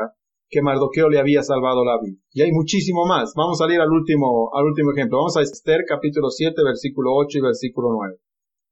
que 0.49 0.61
Mardoqueo 0.61 1.09
le 1.09 1.19
había 1.19 1.41
salvado 1.41 1.83
la 1.83 1.97
vida. 2.01 2.17
Y 2.31 2.41
hay 2.41 2.51
muchísimo 2.51 3.05
más. 3.05 3.33
Vamos 3.35 3.59
a 3.61 3.73
ir 3.73 3.79
al 3.79 3.91
último, 3.91 4.49
al 4.53 4.65
último 4.65 4.91
ejemplo. 4.91 5.19
Vamos 5.19 5.37
a 5.37 5.41
Esther 5.41 5.81
capítulo 5.87 6.29
7, 6.29 6.53
versículo 6.63 7.11
8 7.15 7.37
y 7.37 7.41
versículo 7.41 7.89
9. 7.93 8.17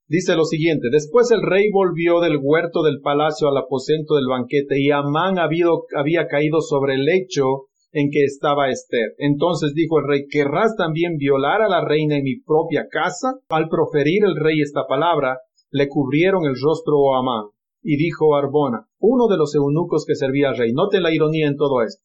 Dice 0.08 0.36
lo 0.36 0.44
siguiente, 0.44 0.88
después 0.92 1.30
el 1.32 1.42
rey 1.42 1.68
volvió 1.72 2.20
del 2.20 2.38
huerto 2.40 2.82
del 2.84 3.00
palacio 3.00 3.48
al 3.48 3.56
aposento 3.56 4.14
del 4.14 4.28
banquete 4.28 4.76
y 4.78 4.92
Amán 4.92 5.38
había 5.38 6.28
caído 6.28 6.60
sobre 6.60 6.94
el 6.94 7.04
lecho 7.04 7.66
en 7.96 8.10
que 8.10 8.24
estaba 8.24 8.68
Esther. 8.68 9.14
Entonces 9.16 9.72
dijo 9.72 9.98
el 9.98 10.06
rey, 10.06 10.26
¿querrás 10.30 10.76
también 10.76 11.16
violar 11.16 11.62
a 11.62 11.68
la 11.68 11.82
reina 11.82 12.18
en 12.18 12.24
mi 12.24 12.38
propia 12.42 12.88
casa? 12.90 13.38
Al 13.48 13.70
proferir 13.70 14.22
el 14.22 14.36
rey 14.36 14.60
esta 14.60 14.86
palabra, 14.86 15.38
le 15.70 15.88
cubrieron 15.88 16.44
el 16.44 16.56
rostro 16.62 17.14
a 17.14 17.20
Amán 17.20 17.46
y 17.82 17.96
dijo 17.96 18.36
Arbona, 18.36 18.86
uno 18.98 19.28
de 19.28 19.38
los 19.38 19.54
eunucos 19.54 20.04
que 20.06 20.14
servía 20.14 20.50
al 20.50 20.58
rey. 20.58 20.74
Noten 20.74 21.02
la 21.02 21.14
ironía 21.14 21.46
en 21.46 21.56
todo 21.56 21.80
esto. 21.80 22.04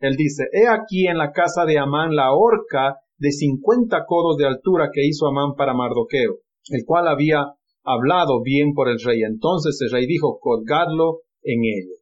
Él 0.00 0.16
dice, 0.16 0.48
he 0.52 0.66
aquí 0.66 1.06
en 1.06 1.18
la 1.18 1.30
casa 1.30 1.64
de 1.64 1.78
Amán 1.78 2.16
la 2.16 2.32
horca 2.32 2.96
de 3.16 3.30
cincuenta 3.30 4.06
codos 4.06 4.36
de 4.36 4.46
altura 4.46 4.90
que 4.92 5.06
hizo 5.06 5.28
Amán 5.28 5.54
para 5.56 5.74
Mardoqueo, 5.74 6.38
el 6.70 6.84
cual 6.84 7.06
había 7.06 7.54
hablado 7.84 8.42
bien 8.42 8.72
por 8.74 8.88
el 8.88 8.98
rey. 8.98 9.22
Entonces 9.22 9.78
el 9.80 9.92
rey 9.92 10.06
dijo, 10.06 10.40
colgadlo 10.40 11.20
en 11.44 11.60
ella. 11.62 12.00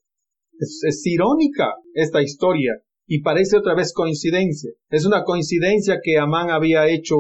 Es, 0.59 1.03
irónica 1.05 1.75
esta 1.93 2.23
historia 2.23 2.81
y 3.11 3.23
parece 3.23 3.57
otra 3.57 3.75
vez 3.75 3.95
coincidencia. 3.95 4.71
Es 4.91 5.07
una 5.07 5.25
coincidencia 5.25 5.99
que 6.03 6.19
Amán 6.19 6.51
había 6.51 6.87
hecho 6.89 7.17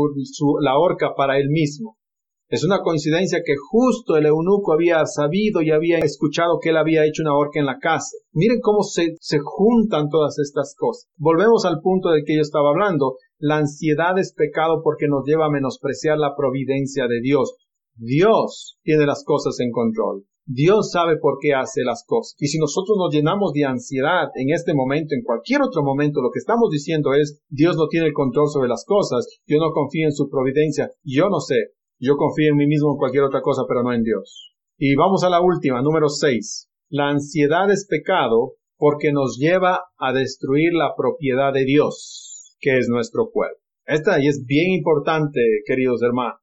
la 0.60 0.78
horca 0.78 1.14
para 1.16 1.38
él 1.38 1.48
mismo. 1.48 1.96
Es 2.50 2.62
una 2.62 2.80
coincidencia 2.80 3.40
que 3.44 3.54
justo 3.56 4.16
el 4.16 4.26
eunuco 4.26 4.74
había 4.74 5.04
sabido 5.06 5.62
y 5.62 5.70
había 5.70 5.98
escuchado 5.98 6.58
que 6.60 6.70
él 6.70 6.76
había 6.76 7.06
hecho 7.06 7.22
una 7.22 7.34
horca 7.34 7.58
en 7.58 7.66
la 7.66 7.78
casa. 7.78 8.16
Miren 8.32 8.60
cómo 8.60 8.82
se, 8.82 9.16
se 9.20 9.38
juntan 9.42 10.10
todas 10.10 10.38
estas 10.38 10.74
cosas. 10.76 11.08
Volvemos 11.16 11.64
al 11.64 11.80
punto 11.80 12.10
del 12.10 12.22
que 12.24 12.36
yo 12.36 12.42
estaba 12.42 12.70
hablando. 12.70 13.16
La 13.38 13.56
ansiedad 13.56 14.18
es 14.18 14.34
pecado 14.34 14.82
porque 14.82 15.08
nos 15.08 15.24
lleva 15.26 15.46
a 15.46 15.50
menospreciar 15.50 16.18
la 16.18 16.36
providencia 16.36 17.06
de 17.06 17.20
Dios. 17.22 17.56
Dios 17.96 18.78
tiene 18.82 19.06
las 19.06 19.24
cosas 19.24 19.58
en 19.60 19.70
control. 19.70 20.24
Dios 20.50 20.92
sabe 20.92 21.18
por 21.18 21.36
qué 21.42 21.52
hace 21.52 21.82
las 21.84 22.04
cosas. 22.06 22.34
Y 22.38 22.46
si 22.46 22.58
nosotros 22.58 22.96
nos 22.96 23.12
llenamos 23.12 23.52
de 23.52 23.66
ansiedad 23.66 24.30
en 24.34 24.48
este 24.48 24.72
momento, 24.72 25.14
en 25.14 25.22
cualquier 25.22 25.60
otro 25.60 25.82
momento, 25.82 26.22
lo 26.22 26.30
que 26.30 26.38
estamos 26.38 26.70
diciendo 26.70 27.12
es, 27.12 27.42
Dios 27.50 27.76
no 27.76 27.86
tiene 27.88 28.06
el 28.06 28.14
control 28.14 28.48
sobre 28.48 28.66
las 28.66 28.86
cosas, 28.86 29.26
yo 29.46 29.58
no 29.58 29.72
confío 29.72 30.06
en 30.06 30.12
su 30.12 30.30
providencia, 30.30 30.90
yo 31.04 31.28
no 31.28 31.40
sé, 31.40 31.74
yo 32.00 32.16
confío 32.16 32.52
en 32.52 32.56
mí 32.56 32.66
mismo 32.66 32.92
en 32.92 32.96
cualquier 32.96 33.24
otra 33.24 33.42
cosa, 33.42 33.64
pero 33.68 33.82
no 33.82 33.92
en 33.92 34.02
Dios. 34.02 34.54
Y 34.78 34.94
vamos 34.94 35.22
a 35.22 35.28
la 35.28 35.42
última, 35.42 35.82
número 35.82 36.08
6. 36.08 36.70
La 36.88 37.10
ansiedad 37.10 37.70
es 37.70 37.86
pecado 37.86 38.54
porque 38.78 39.12
nos 39.12 39.36
lleva 39.36 39.82
a 39.98 40.14
destruir 40.14 40.72
la 40.72 40.94
propiedad 40.96 41.52
de 41.52 41.66
Dios, 41.66 42.56
que 42.58 42.78
es 42.78 42.88
nuestro 42.88 43.28
cuerpo. 43.30 43.60
Esta 43.84 44.18
y 44.18 44.28
es 44.28 44.46
bien 44.46 44.70
importante, 44.70 45.40
queridos 45.66 46.00
hermanos, 46.02 46.40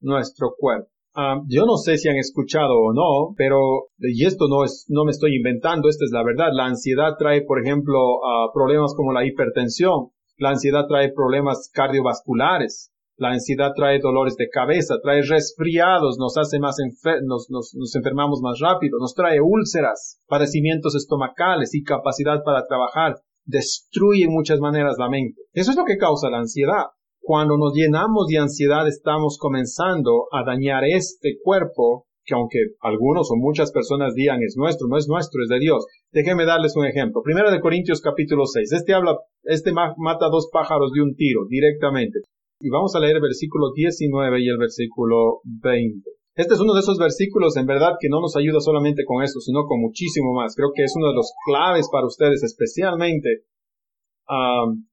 nuestro 0.00 0.54
cuerpo. 0.58 0.90
Ah, 1.14 1.40
yo 1.48 1.66
no 1.66 1.76
sé 1.76 1.98
si 1.98 2.08
han 2.08 2.16
escuchado 2.16 2.78
o 2.78 2.92
no, 2.92 3.34
pero, 3.36 3.88
y 3.98 4.24
esto 4.24 4.46
no 4.48 4.64
es, 4.64 4.86
no 4.88 5.04
me 5.04 5.10
estoy 5.10 5.34
inventando, 5.36 5.88
esta 5.88 6.04
es 6.04 6.12
la 6.12 6.22
verdad. 6.22 6.50
La 6.52 6.66
ansiedad 6.66 7.16
trae, 7.18 7.42
por 7.42 7.60
ejemplo, 7.60 7.98
uh, 7.98 8.52
problemas 8.54 8.94
como 8.94 9.12
la 9.12 9.26
hipertensión. 9.26 10.10
La 10.38 10.50
ansiedad 10.50 10.86
trae 10.86 11.12
problemas 11.12 11.70
cardiovasculares. 11.72 12.92
La 13.20 13.32
ansiedad 13.32 13.72
trae 13.76 13.98
dolores 13.98 14.36
de 14.36 14.48
cabeza, 14.48 14.94
trae 15.02 15.20
resfriados, 15.20 16.16
nos 16.18 16.38
hace 16.38 16.58
más 16.58 16.76
nos, 17.22 17.50
nos, 17.50 17.94
enfermamos 17.94 18.40
más 18.40 18.58
rápido, 18.60 18.98
nos 18.98 19.14
trae 19.14 19.42
úlceras, 19.42 20.22
padecimientos 20.26 20.94
estomacales, 20.94 21.74
incapacidad 21.74 22.42
para 22.42 22.66
trabajar, 22.66 23.16
destruye 23.44 24.24
en 24.24 24.32
muchas 24.32 24.58
maneras 24.58 24.96
la 24.98 25.10
mente. 25.10 25.38
Eso 25.52 25.70
es 25.70 25.76
lo 25.76 25.84
que 25.84 25.98
causa 25.98 26.30
la 26.30 26.38
ansiedad. 26.38 26.86
Cuando 27.22 27.58
nos 27.58 27.74
llenamos 27.74 28.26
de 28.28 28.38
ansiedad 28.38 28.88
estamos 28.88 29.36
comenzando 29.38 30.26
a 30.32 30.42
dañar 30.42 30.84
este 30.84 31.36
cuerpo 31.42 32.06
que 32.24 32.34
aunque 32.34 32.58
algunos 32.80 33.30
o 33.30 33.36
muchas 33.36 33.72
personas 33.72 34.14
digan 34.14 34.42
es 34.42 34.56
nuestro, 34.56 34.88
no 34.88 34.96
es 34.96 35.06
nuestro, 35.08 35.42
es 35.42 35.48
de 35.48 35.58
Dios. 35.58 35.84
Déjenme 36.12 36.46
darles 36.46 36.76
un 36.76 36.86
ejemplo. 36.86 37.22
Primera 37.22 37.50
de 37.50 37.60
Corintios 37.60 38.00
capítulo 38.00 38.46
6. 38.46 38.72
Este 38.72 38.94
habla, 38.94 39.18
este 39.44 39.72
mata 39.72 40.28
dos 40.30 40.48
pájaros 40.52 40.92
de 40.92 41.02
un 41.02 41.14
tiro 41.14 41.42
directamente. 41.48 42.20
Y 42.60 42.68
vamos 42.70 42.94
a 42.94 43.00
leer 43.00 43.16
el 43.16 43.22
versículo 43.22 43.72
19 43.74 44.40
y 44.40 44.48
el 44.48 44.58
versículo 44.58 45.40
20. 45.44 46.10
Este 46.36 46.54
es 46.54 46.60
uno 46.60 46.74
de 46.74 46.80
esos 46.80 46.98
versículos 46.98 47.56
en 47.56 47.66
verdad 47.66 47.96
que 48.00 48.08
no 48.08 48.20
nos 48.20 48.36
ayuda 48.36 48.60
solamente 48.60 49.04
con 49.04 49.22
esto, 49.22 49.40
sino 49.40 49.66
con 49.66 49.80
muchísimo 49.80 50.32
más. 50.32 50.54
Creo 50.54 50.70
que 50.74 50.84
es 50.84 50.92
uno 50.96 51.08
de 51.08 51.16
los 51.16 51.32
claves 51.44 51.88
para 51.92 52.06
ustedes, 52.06 52.42
especialmente 52.42 53.44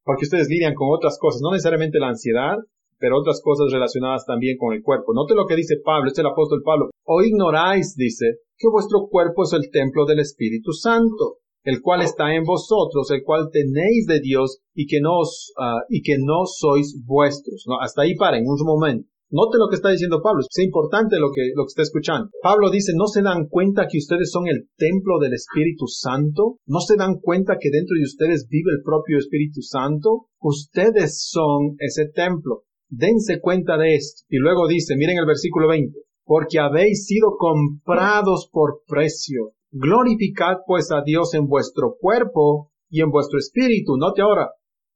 porque 0.04 0.26
ustedes 0.26 0.48
lidian 0.50 0.74
con 0.74 0.90
otras 0.92 1.18
cosas, 1.20 1.42
no 1.42 1.52
necesariamente 1.52 2.00
la 2.00 2.10
ansiedad, 2.10 2.58
pero 3.00 3.20
otras 3.20 3.42
cosas 3.44 3.72
relacionadas 3.72 4.26
también 4.26 4.58
con 4.58 4.74
el 4.74 4.82
cuerpo. 4.82 5.14
Note 5.14 5.36
lo 5.36 5.46
que 5.46 5.56
dice 5.56 5.76
Pablo, 5.84 6.10
es 6.10 6.18
el 6.18 6.26
apóstol 6.26 6.62
Pablo. 6.64 6.90
O 7.06 7.22
ignoráis, 7.22 7.96
dice, 7.96 8.40
que 8.58 8.68
vuestro 8.70 9.08
cuerpo 9.10 9.44
es 9.44 9.54
el 9.54 9.70
templo 9.72 10.06
del 10.06 10.20
Espíritu 10.20 10.74
Santo, 10.74 11.38
el 11.64 11.82
cual 11.82 12.02
está 12.02 12.34
en 12.34 12.44
vosotros, 12.44 13.12
el 13.12 13.24
cual 13.24 13.50
tenéis 13.52 14.08
de 14.08 14.20
Dios 14.20 14.60
y 14.74 14.88
que 14.88 15.00
no, 15.02 15.20
uh, 15.20 15.84
y 15.90 16.02
que 16.02 16.16
no 16.18 16.46
sois 16.46 16.98
vuestros. 17.06 17.66
¿no? 17.68 17.80
Hasta 17.80 18.04
ahí 18.04 18.16
paren 18.16 18.46
un 18.48 18.58
momento. 18.66 19.10
Note 19.30 19.58
lo 19.58 19.68
que 19.68 19.76
está 19.76 19.90
diciendo 19.90 20.22
Pablo, 20.24 20.40
es 20.40 20.64
importante 20.64 21.20
lo 21.20 21.32
que, 21.36 21.52
lo 21.54 21.64
que 21.64 21.76
está 21.76 21.82
escuchando. 21.82 22.30
Pablo 22.42 22.70
dice, 22.70 22.94
¿no 22.96 23.08
se 23.08 23.22
dan 23.22 23.48
cuenta 23.50 23.88
que 23.92 23.98
ustedes 23.98 24.32
son 24.32 24.48
el 24.48 24.70
templo 24.78 25.20
del 25.20 25.34
Espíritu 25.34 25.86
Santo? 25.88 26.60
¿No 26.66 26.80
se 26.80 26.96
dan 26.96 27.20
cuenta 27.20 27.58
que 27.60 27.70
dentro 27.70 27.96
de 27.98 28.04
ustedes 28.04 28.48
vive 28.50 28.72
el 28.72 28.84
propio 28.84 29.18
Espíritu 29.18 29.62
Santo? 29.62 30.28
Ustedes 30.40 31.28
son 31.28 31.76
ese 31.80 32.08
templo. 32.08 32.64
Dense 32.90 33.42
cuenta 33.42 33.76
de 33.76 33.96
esto. 33.96 34.24
Y 34.30 34.38
luego 34.38 34.66
dice, 34.66 34.96
miren 34.96 35.18
el 35.18 35.26
versículo 35.26 35.68
20, 35.68 35.94
porque 36.24 36.60
habéis 36.60 37.06
sido 37.06 37.36
comprados 37.38 38.50
por 38.50 38.84
precio. 38.88 39.52
Glorificad 39.72 40.60
pues 40.66 40.90
a 40.92 41.02
Dios 41.04 41.34
en 41.34 41.48
vuestro 41.48 41.98
cuerpo 42.00 42.72
y 42.90 43.02
en 43.02 43.12
vuestro 43.12 43.40
espíritu. 43.40 43.98
Note 43.98 44.22
ahora, 44.22 44.52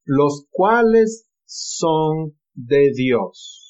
los 0.05 0.45
cuales 0.49 1.27
son 1.45 2.37
de 2.53 2.91
Dios. 2.95 3.60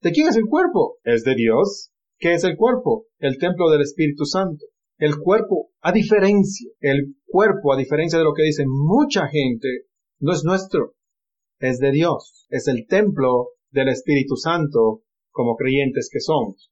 ¿De 0.00 0.12
quién 0.12 0.28
es 0.28 0.36
el 0.36 0.46
cuerpo? 0.46 0.98
Es 1.02 1.24
de 1.24 1.34
Dios. 1.34 1.90
¿Qué 2.18 2.34
es 2.34 2.44
el 2.44 2.56
cuerpo? 2.56 3.06
El 3.18 3.38
templo 3.38 3.68
del 3.70 3.82
Espíritu 3.82 4.24
Santo. 4.24 4.66
El 4.96 5.18
cuerpo, 5.18 5.70
a 5.80 5.92
diferencia, 5.92 6.70
el 6.80 7.14
cuerpo, 7.26 7.72
a 7.72 7.76
diferencia 7.76 8.18
de 8.18 8.24
lo 8.24 8.32
que 8.32 8.42
dicen 8.42 8.66
mucha 8.68 9.28
gente, 9.28 9.86
no 10.20 10.32
es 10.32 10.44
nuestro. 10.44 10.94
es 11.60 11.78
de 11.78 11.90
Dios, 11.90 12.46
es 12.50 12.68
el 12.68 12.86
templo 12.86 13.48
del 13.70 13.88
Espíritu 13.88 14.36
Santo 14.36 15.02
como 15.30 15.56
creyentes 15.56 16.08
que 16.12 16.20
somos. 16.20 16.70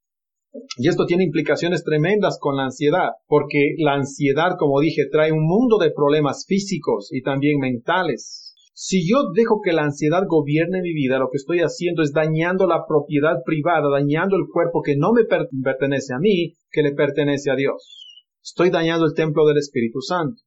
Y 0.78 0.88
esto 0.88 1.06
tiene 1.06 1.24
implicaciones 1.24 1.84
tremendas 1.84 2.38
con 2.40 2.56
la 2.56 2.64
ansiedad, 2.64 3.10
porque 3.26 3.74
la 3.78 3.94
ansiedad, 3.94 4.56
como 4.58 4.80
dije, 4.80 5.02
trae 5.10 5.32
un 5.32 5.46
mundo 5.46 5.78
de 5.78 5.90
problemas 5.90 6.44
físicos 6.46 7.08
y 7.12 7.22
también 7.22 7.58
mentales. 7.58 8.45
Si 8.78 9.08
yo 9.08 9.30
dejo 9.32 9.62
que 9.64 9.72
la 9.72 9.84
ansiedad 9.84 10.24
gobierne 10.28 10.82
mi 10.82 10.92
vida, 10.92 11.18
lo 11.18 11.30
que 11.32 11.38
estoy 11.38 11.60
haciendo 11.60 12.02
es 12.02 12.12
dañando 12.12 12.66
la 12.66 12.84
propiedad 12.86 13.42
privada, 13.42 13.88
dañando 13.88 14.36
el 14.36 14.52
cuerpo 14.52 14.82
que 14.82 14.96
no 14.98 15.14
me 15.14 15.22
pertenece 15.24 16.12
a 16.12 16.18
mí, 16.18 16.52
que 16.70 16.82
le 16.82 16.92
pertenece 16.92 17.50
a 17.50 17.56
Dios. 17.56 18.06
Estoy 18.44 18.68
dañando 18.68 19.06
el 19.06 19.14
templo 19.14 19.46
del 19.46 19.56
Espíritu 19.56 20.02
Santo. 20.02 20.42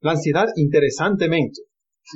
La 0.00 0.12
ansiedad, 0.12 0.46
interesantemente, 0.54 1.62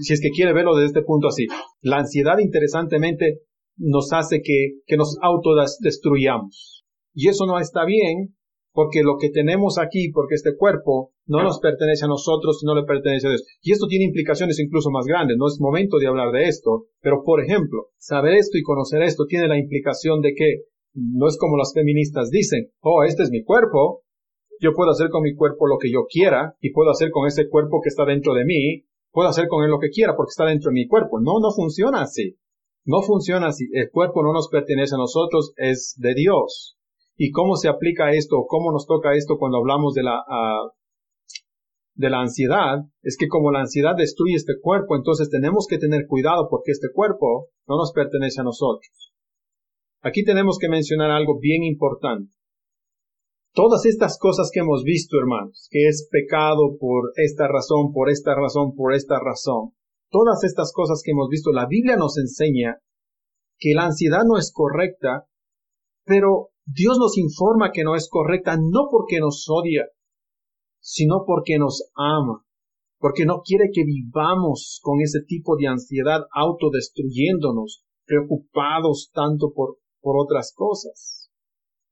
si 0.00 0.12
es 0.12 0.20
que 0.20 0.30
quiere 0.30 0.52
verlo 0.52 0.76
desde 0.76 0.98
este 0.98 1.02
punto 1.02 1.26
así, 1.26 1.46
la 1.80 1.96
ansiedad, 1.96 2.38
interesantemente, 2.38 3.40
nos 3.78 4.12
hace 4.12 4.42
que, 4.44 4.78
que 4.86 4.96
nos 4.96 5.16
autodestruyamos. 5.20 6.84
Y 7.14 7.30
eso 7.30 7.46
no 7.46 7.58
está 7.58 7.84
bien, 7.84 8.36
porque 8.76 9.00
lo 9.02 9.16
que 9.18 9.30
tenemos 9.30 9.78
aquí, 9.78 10.10
porque 10.12 10.34
este 10.34 10.54
cuerpo 10.54 11.12
no 11.26 11.42
nos 11.42 11.60
pertenece 11.60 12.04
a 12.04 12.08
nosotros, 12.08 12.60
no 12.62 12.74
le 12.74 12.84
pertenece 12.84 13.26
a 13.26 13.30
Dios. 13.30 13.44
Y 13.62 13.72
esto 13.72 13.86
tiene 13.88 14.04
implicaciones 14.04 14.60
incluso 14.60 14.90
más 14.90 15.06
grandes, 15.06 15.38
no 15.38 15.46
es 15.46 15.56
momento 15.58 15.96
de 15.96 16.06
hablar 16.06 16.30
de 16.30 16.44
esto, 16.44 16.88
pero 17.00 17.22
por 17.24 17.42
ejemplo, 17.42 17.88
saber 17.96 18.34
esto 18.34 18.58
y 18.58 18.62
conocer 18.62 19.02
esto 19.02 19.24
tiene 19.26 19.48
la 19.48 19.58
implicación 19.58 20.20
de 20.20 20.34
que 20.34 20.64
no 20.92 21.26
es 21.26 21.38
como 21.38 21.56
las 21.56 21.72
feministas 21.74 22.28
dicen, 22.30 22.70
oh, 22.80 23.02
este 23.02 23.22
es 23.22 23.30
mi 23.30 23.42
cuerpo, 23.42 24.02
yo 24.60 24.72
puedo 24.74 24.90
hacer 24.90 25.08
con 25.08 25.22
mi 25.22 25.34
cuerpo 25.34 25.66
lo 25.66 25.78
que 25.78 25.90
yo 25.90 26.04
quiera 26.06 26.54
y 26.60 26.72
puedo 26.72 26.90
hacer 26.90 27.10
con 27.10 27.26
ese 27.26 27.48
cuerpo 27.48 27.80
que 27.82 27.88
está 27.88 28.04
dentro 28.04 28.34
de 28.34 28.44
mí, 28.44 28.84
puedo 29.10 29.30
hacer 29.30 29.48
con 29.48 29.64
él 29.64 29.70
lo 29.70 29.78
que 29.78 29.88
quiera 29.88 30.14
porque 30.14 30.30
está 30.30 30.44
dentro 30.44 30.68
de 30.68 30.74
mi 30.74 30.86
cuerpo. 30.86 31.18
No, 31.18 31.40
no 31.40 31.50
funciona 31.50 32.02
así. 32.02 32.36
No 32.84 33.00
funciona 33.00 33.48
así. 33.48 33.64
El 33.72 33.90
cuerpo 33.90 34.22
no 34.22 34.34
nos 34.34 34.48
pertenece 34.48 34.94
a 34.94 34.98
nosotros, 34.98 35.54
es 35.56 35.94
de 35.96 36.14
Dios. 36.14 36.75
¿Y 37.16 37.30
cómo 37.30 37.56
se 37.56 37.68
aplica 37.68 38.12
esto? 38.12 38.44
¿Cómo 38.46 38.72
nos 38.72 38.86
toca 38.86 39.14
esto 39.14 39.36
cuando 39.38 39.58
hablamos 39.58 39.94
de 39.94 40.02
la, 40.02 40.18
uh, 40.20 40.70
de 41.94 42.10
la 42.10 42.20
ansiedad? 42.20 42.84
Es 43.02 43.16
que 43.18 43.28
como 43.28 43.50
la 43.50 43.60
ansiedad 43.60 43.96
destruye 43.96 44.34
este 44.34 44.54
cuerpo, 44.60 44.96
entonces 44.96 45.30
tenemos 45.30 45.66
que 45.68 45.78
tener 45.78 46.06
cuidado 46.06 46.48
porque 46.50 46.72
este 46.72 46.88
cuerpo 46.92 47.48
no 47.66 47.76
nos 47.76 47.92
pertenece 47.92 48.40
a 48.40 48.44
nosotros. 48.44 49.14
Aquí 50.02 50.24
tenemos 50.24 50.58
que 50.60 50.68
mencionar 50.68 51.10
algo 51.10 51.38
bien 51.40 51.64
importante. 51.64 52.32
Todas 53.54 53.86
estas 53.86 54.18
cosas 54.18 54.50
que 54.52 54.60
hemos 54.60 54.84
visto, 54.84 55.16
hermanos, 55.18 55.68
que 55.70 55.88
es 55.88 56.06
pecado 56.12 56.76
por 56.78 57.12
esta 57.16 57.48
razón, 57.48 57.94
por 57.94 58.10
esta 58.10 58.34
razón, 58.34 58.74
por 58.76 58.92
esta 58.92 59.18
razón, 59.18 59.72
todas 60.10 60.44
estas 60.44 60.72
cosas 60.74 61.00
que 61.02 61.12
hemos 61.12 61.28
visto, 61.30 61.50
la 61.52 61.66
Biblia 61.66 61.96
nos 61.96 62.18
enseña 62.18 62.76
que 63.58 63.72
la 63.74 63.86
ansiedad 63.86 64.24
no 64.26 64.36
es 64.36 64.52
correcta, 64.52 65.24
pero 66.04 66.50
Dios 66.66 66.98
nos 66.98 67.16
informa 67.16 67.70
que 67.72 67.84
no 67.84 67.94
es 67.94 68.08
correcta 68.10 68.56
no 68.56 68.88
porque 68.90 69.20
nos 69.20 69.46
odia, 69.48 69.86
sino 70.80 71.22
porque 71.24 71.58
nos 71.58 71.88
ama, 71.94 72.44
porque 72.98 73.24
no 73.24 73.42
quiere 73.44 73.70
que 73.72 73.84
vivamos 73.84 74.80
con 74.82 75.00
ese 75.00 75.20
tipo 75.24 75.56
de 75.56 75.68
ansiedad 75.68 76.22
autodestruyéndonos, 76.34 77.84
preocupados 78.04 79.12
tanto 79.14 79.52
por, 79.54 79.78
por 80.00 80.16
otras 80.18 80.52
cosas. 80.56 81.30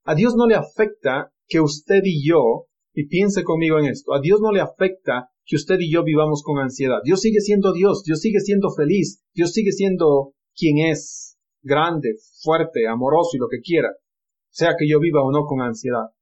A 0.04 0.16
Dios 0.16 0.34
no 0.36 0.48
le 0.48 0.56
afecta 0.56 1.32
que 1.46 1.60
usted 1.60 2.00
y 2.02 2.28
yo, 2.28 2.66
y 2.92 3.06
piense 3.06 3.44
conmigo 3.44 3.78
en 3.78 3.86
esto, 3.86 4.12
a 4.12 4.20
Dios 4.20 4.40
no 4.40 4.50
le 4.50 4.60
afecta 4.60 5.30
que 5.44 5.54
usted 5.54 5.76
y 5.78 5.92
yo 5.92 6.02
vivamos 6.02 6.42
con 6.42 6.58
ansiedad. 6.58 6.98
Dios 7.04 7.20
sigue 7.20 7.40
siendo 7.40 7.72
Dios, 7.72 8.02
Dios 8.02 8.18
sigue 8.18 8.40
siendo 8.40 8.70
feliz, 8.72 9.22
Dios 9.34 9.52
sigue 9.52 9.70
siendo 9.70 10.32
quien 10.56 10.78
es, 10.88 11.38
grande, 11.62 12.14
fuerte, 12.42 12.88
amoroso 12.88 13.36
y 13.36 13.38
lo 13.38 13.46
que 13.48 13.60
quiera 13.60 13.90
sea 14.54 14.76
que 14.78 14.88
yo 14.88 15.00
viva 15.00 15.20
o 15.20 15.32
no 15.32 15.46
con 15.46 15.60
ansiedad. 15.60 16.14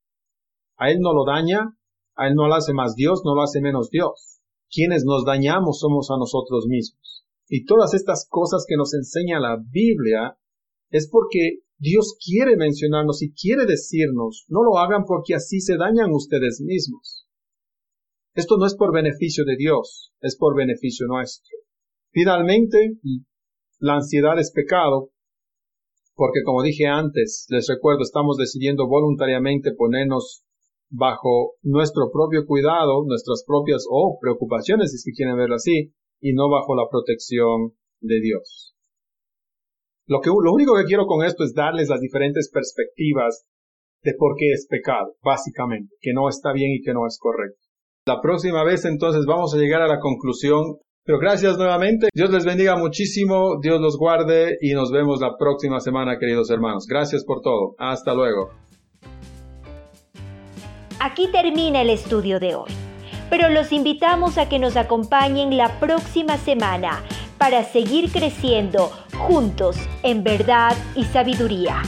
A 0.79 0.91
Él 0.91 1.01
no 1.01 1.13
lo 1.13 1.27
daña, 1.27 1.77
a 2.17 2.29
Él 2.29 2.35
no 2.35 2.49
lo 2.49 2.55
hace 2.55 2.73
más 2.73 2.95
Dios, 2.95 3.21
no 3.27 3.35
lo 3.35 3.43
hace 3.43 3.61
menos 3.61 3.91
Dios. 3.91 4.41
Quienes 4.71 5.05
nos 5.05 5.27
dañamos 5.27 5.81
somos 5.81 6.11
a 6.11 6.17
nosotros 6.17 6.67
mismos. 6.67 7.27
Y 7.47 7.67
todas 7.67 7.93
estas 7.93 8.27
cosas 8.31 8.65
que 8.67 8.77
nos 8.77 8.95
enseña 8.95 9.39
la 9.39 9.59
Biblia 9.63 10.39
es 10.91 11.11
porque 11.11 11.59
Dios 11.77 12.17
quiere 12.25 12.57
mencionarnos 12.57 13.21
y 13.23 13.35
quiere 13.35 13.67
decirnos, 13.67 14.47
no 14.49 14.63
lo 14.63 14.79
hagan 14.79 15.05
porque 15.05 15.35
así 15.35 15.61
se 15.61 15.77
dañan 15.77 16.11
ustedes 16.13 16.63
mismos. 16.63 17.27
Esto 18.35 18.57
no 18.57 18.65
es 18.65 18.75
por 18.75 18.95
beneficio 18.95 19.45
de 19.45 19.57
Dios, 19.57 20.15
es 20.23 20.37
por 20.39 20.57
beneficio 20.57 21.07
nuestro. 21.07 21.51
Finalmente, 22.13 22.97
la 23.79 23.97
ansiedad 23.97 24.39
es 24.39 24.53
pecado, 24.53 25.12
porque 26.15 26.43
como 26.45 26.63
dije 26.63 26.87
antes, 26.87 27.47
les 27.49 27.67
recuerdo, 27.69 28.03
estamos 28.03 28.37
decidiendo 28.37 28.87
voluntariamente 28.87 29.73
ponernos 29.73 30.45
bajo 30.91 31.55
nuestro 31.63 32.11
propio 32.13 32.47
cuidado, 32.47 33.05
nuestras 33.07 33.45
propias 33.47 33.85
o 33.91 34.19
preocupaciones, 34.21 34.93
si 35.01 35.13
quieren 35.13 35.37
verlo 35.37 35.57
así, 35.57 35.93
y 36.21 36.35
no 36.35 36.51
bajo 36.51 36.75
la 36.75 36.89
protección 36.91 37.73
de 38.01 38.21
Dios. 38.21 38.77
Lo, 40.07 40.21
que, 40.21 40.29
lo 40.29 40.53
único 40.53 40.77
que 40.77 40.85
quiero 40.85 41.07
con 41.07 41.25
esto 41.25 41.45
es 41.45 41.55
darles 41.55 41.89
las 41.89 42.01
diferentes 42.01 42.51
perspectivas 42.53 43.47
de 44.03 44.15
por 44.19 44.37
qué 44.37 44.53
es 44.53 44.67
pecado, 44.69 45.15
básicamente, 45.23 45.95
que 46.01 46.13
no 46.13 46.29
está 46.29 46.53
bien 46.53 46.73
y 46.73 46.83
que 46.83 46.93
no 46.93 47.07
es 47.07 47.19
correcto. 47.19 47.59
La 48.05 48.21
próxima 48.21 48.65
vez 48.65 48.85
entonces 48.85 49.25
vamos 49.27 49.55
a 49.55 49.59
llegar 49.59 49.81
a 49.81 49.89
la 49.89 50.01
conclusión 50.01 50.79
pero 51.05 51.19
gracias 51.19 51.57
nuevamente. 51.57 52.09
Dios 52.15 52.31
les 52.31 52.45
bendiga 52.45 52.77
muchísimo. 52.77 53.59
Dios 53.61 53.81
los 53.81 53.97
guarde 53.99 54.57
y 54.61 54.75
nos 54.75 54.91
vemos 54.91 55.21
la 55.21 55.37
próxima 55.37 55.81
semana, 55.81 56.19
queridos 56.19 56.51
hermanos. 56.51 56.87
Gracias 56.89 57.25
por 57.25 57.41
todo. 57.41 57.75
Hasta 57.79 58.15
luego. 58.15 58.51
Aquí 61.01 61.29
termina 61.33 61.83
el 61.83 61.91
estudio 61.91 62.39
de 62.39 62.55
hoy. 62.55 62.71
Pero 63.29 63.49
los 63.49 63.73
invitamos 63.73 64.39
a 64.39 64.49
que 64.49 64.59
nos 64.59 64.77
acompañen 64.77 65.57
la 65.57 65.81
próxima 65.81 66.37
semana 66.37 67.03
para 67.39 67.65
seguir 67.65 68.13
creciendo 68.13 68.93
juntos 69.19 69.77
en 70.03 70.23
verdad 70.23 70.77
y 70.95 71.05
sabiduría. 71.05 71.83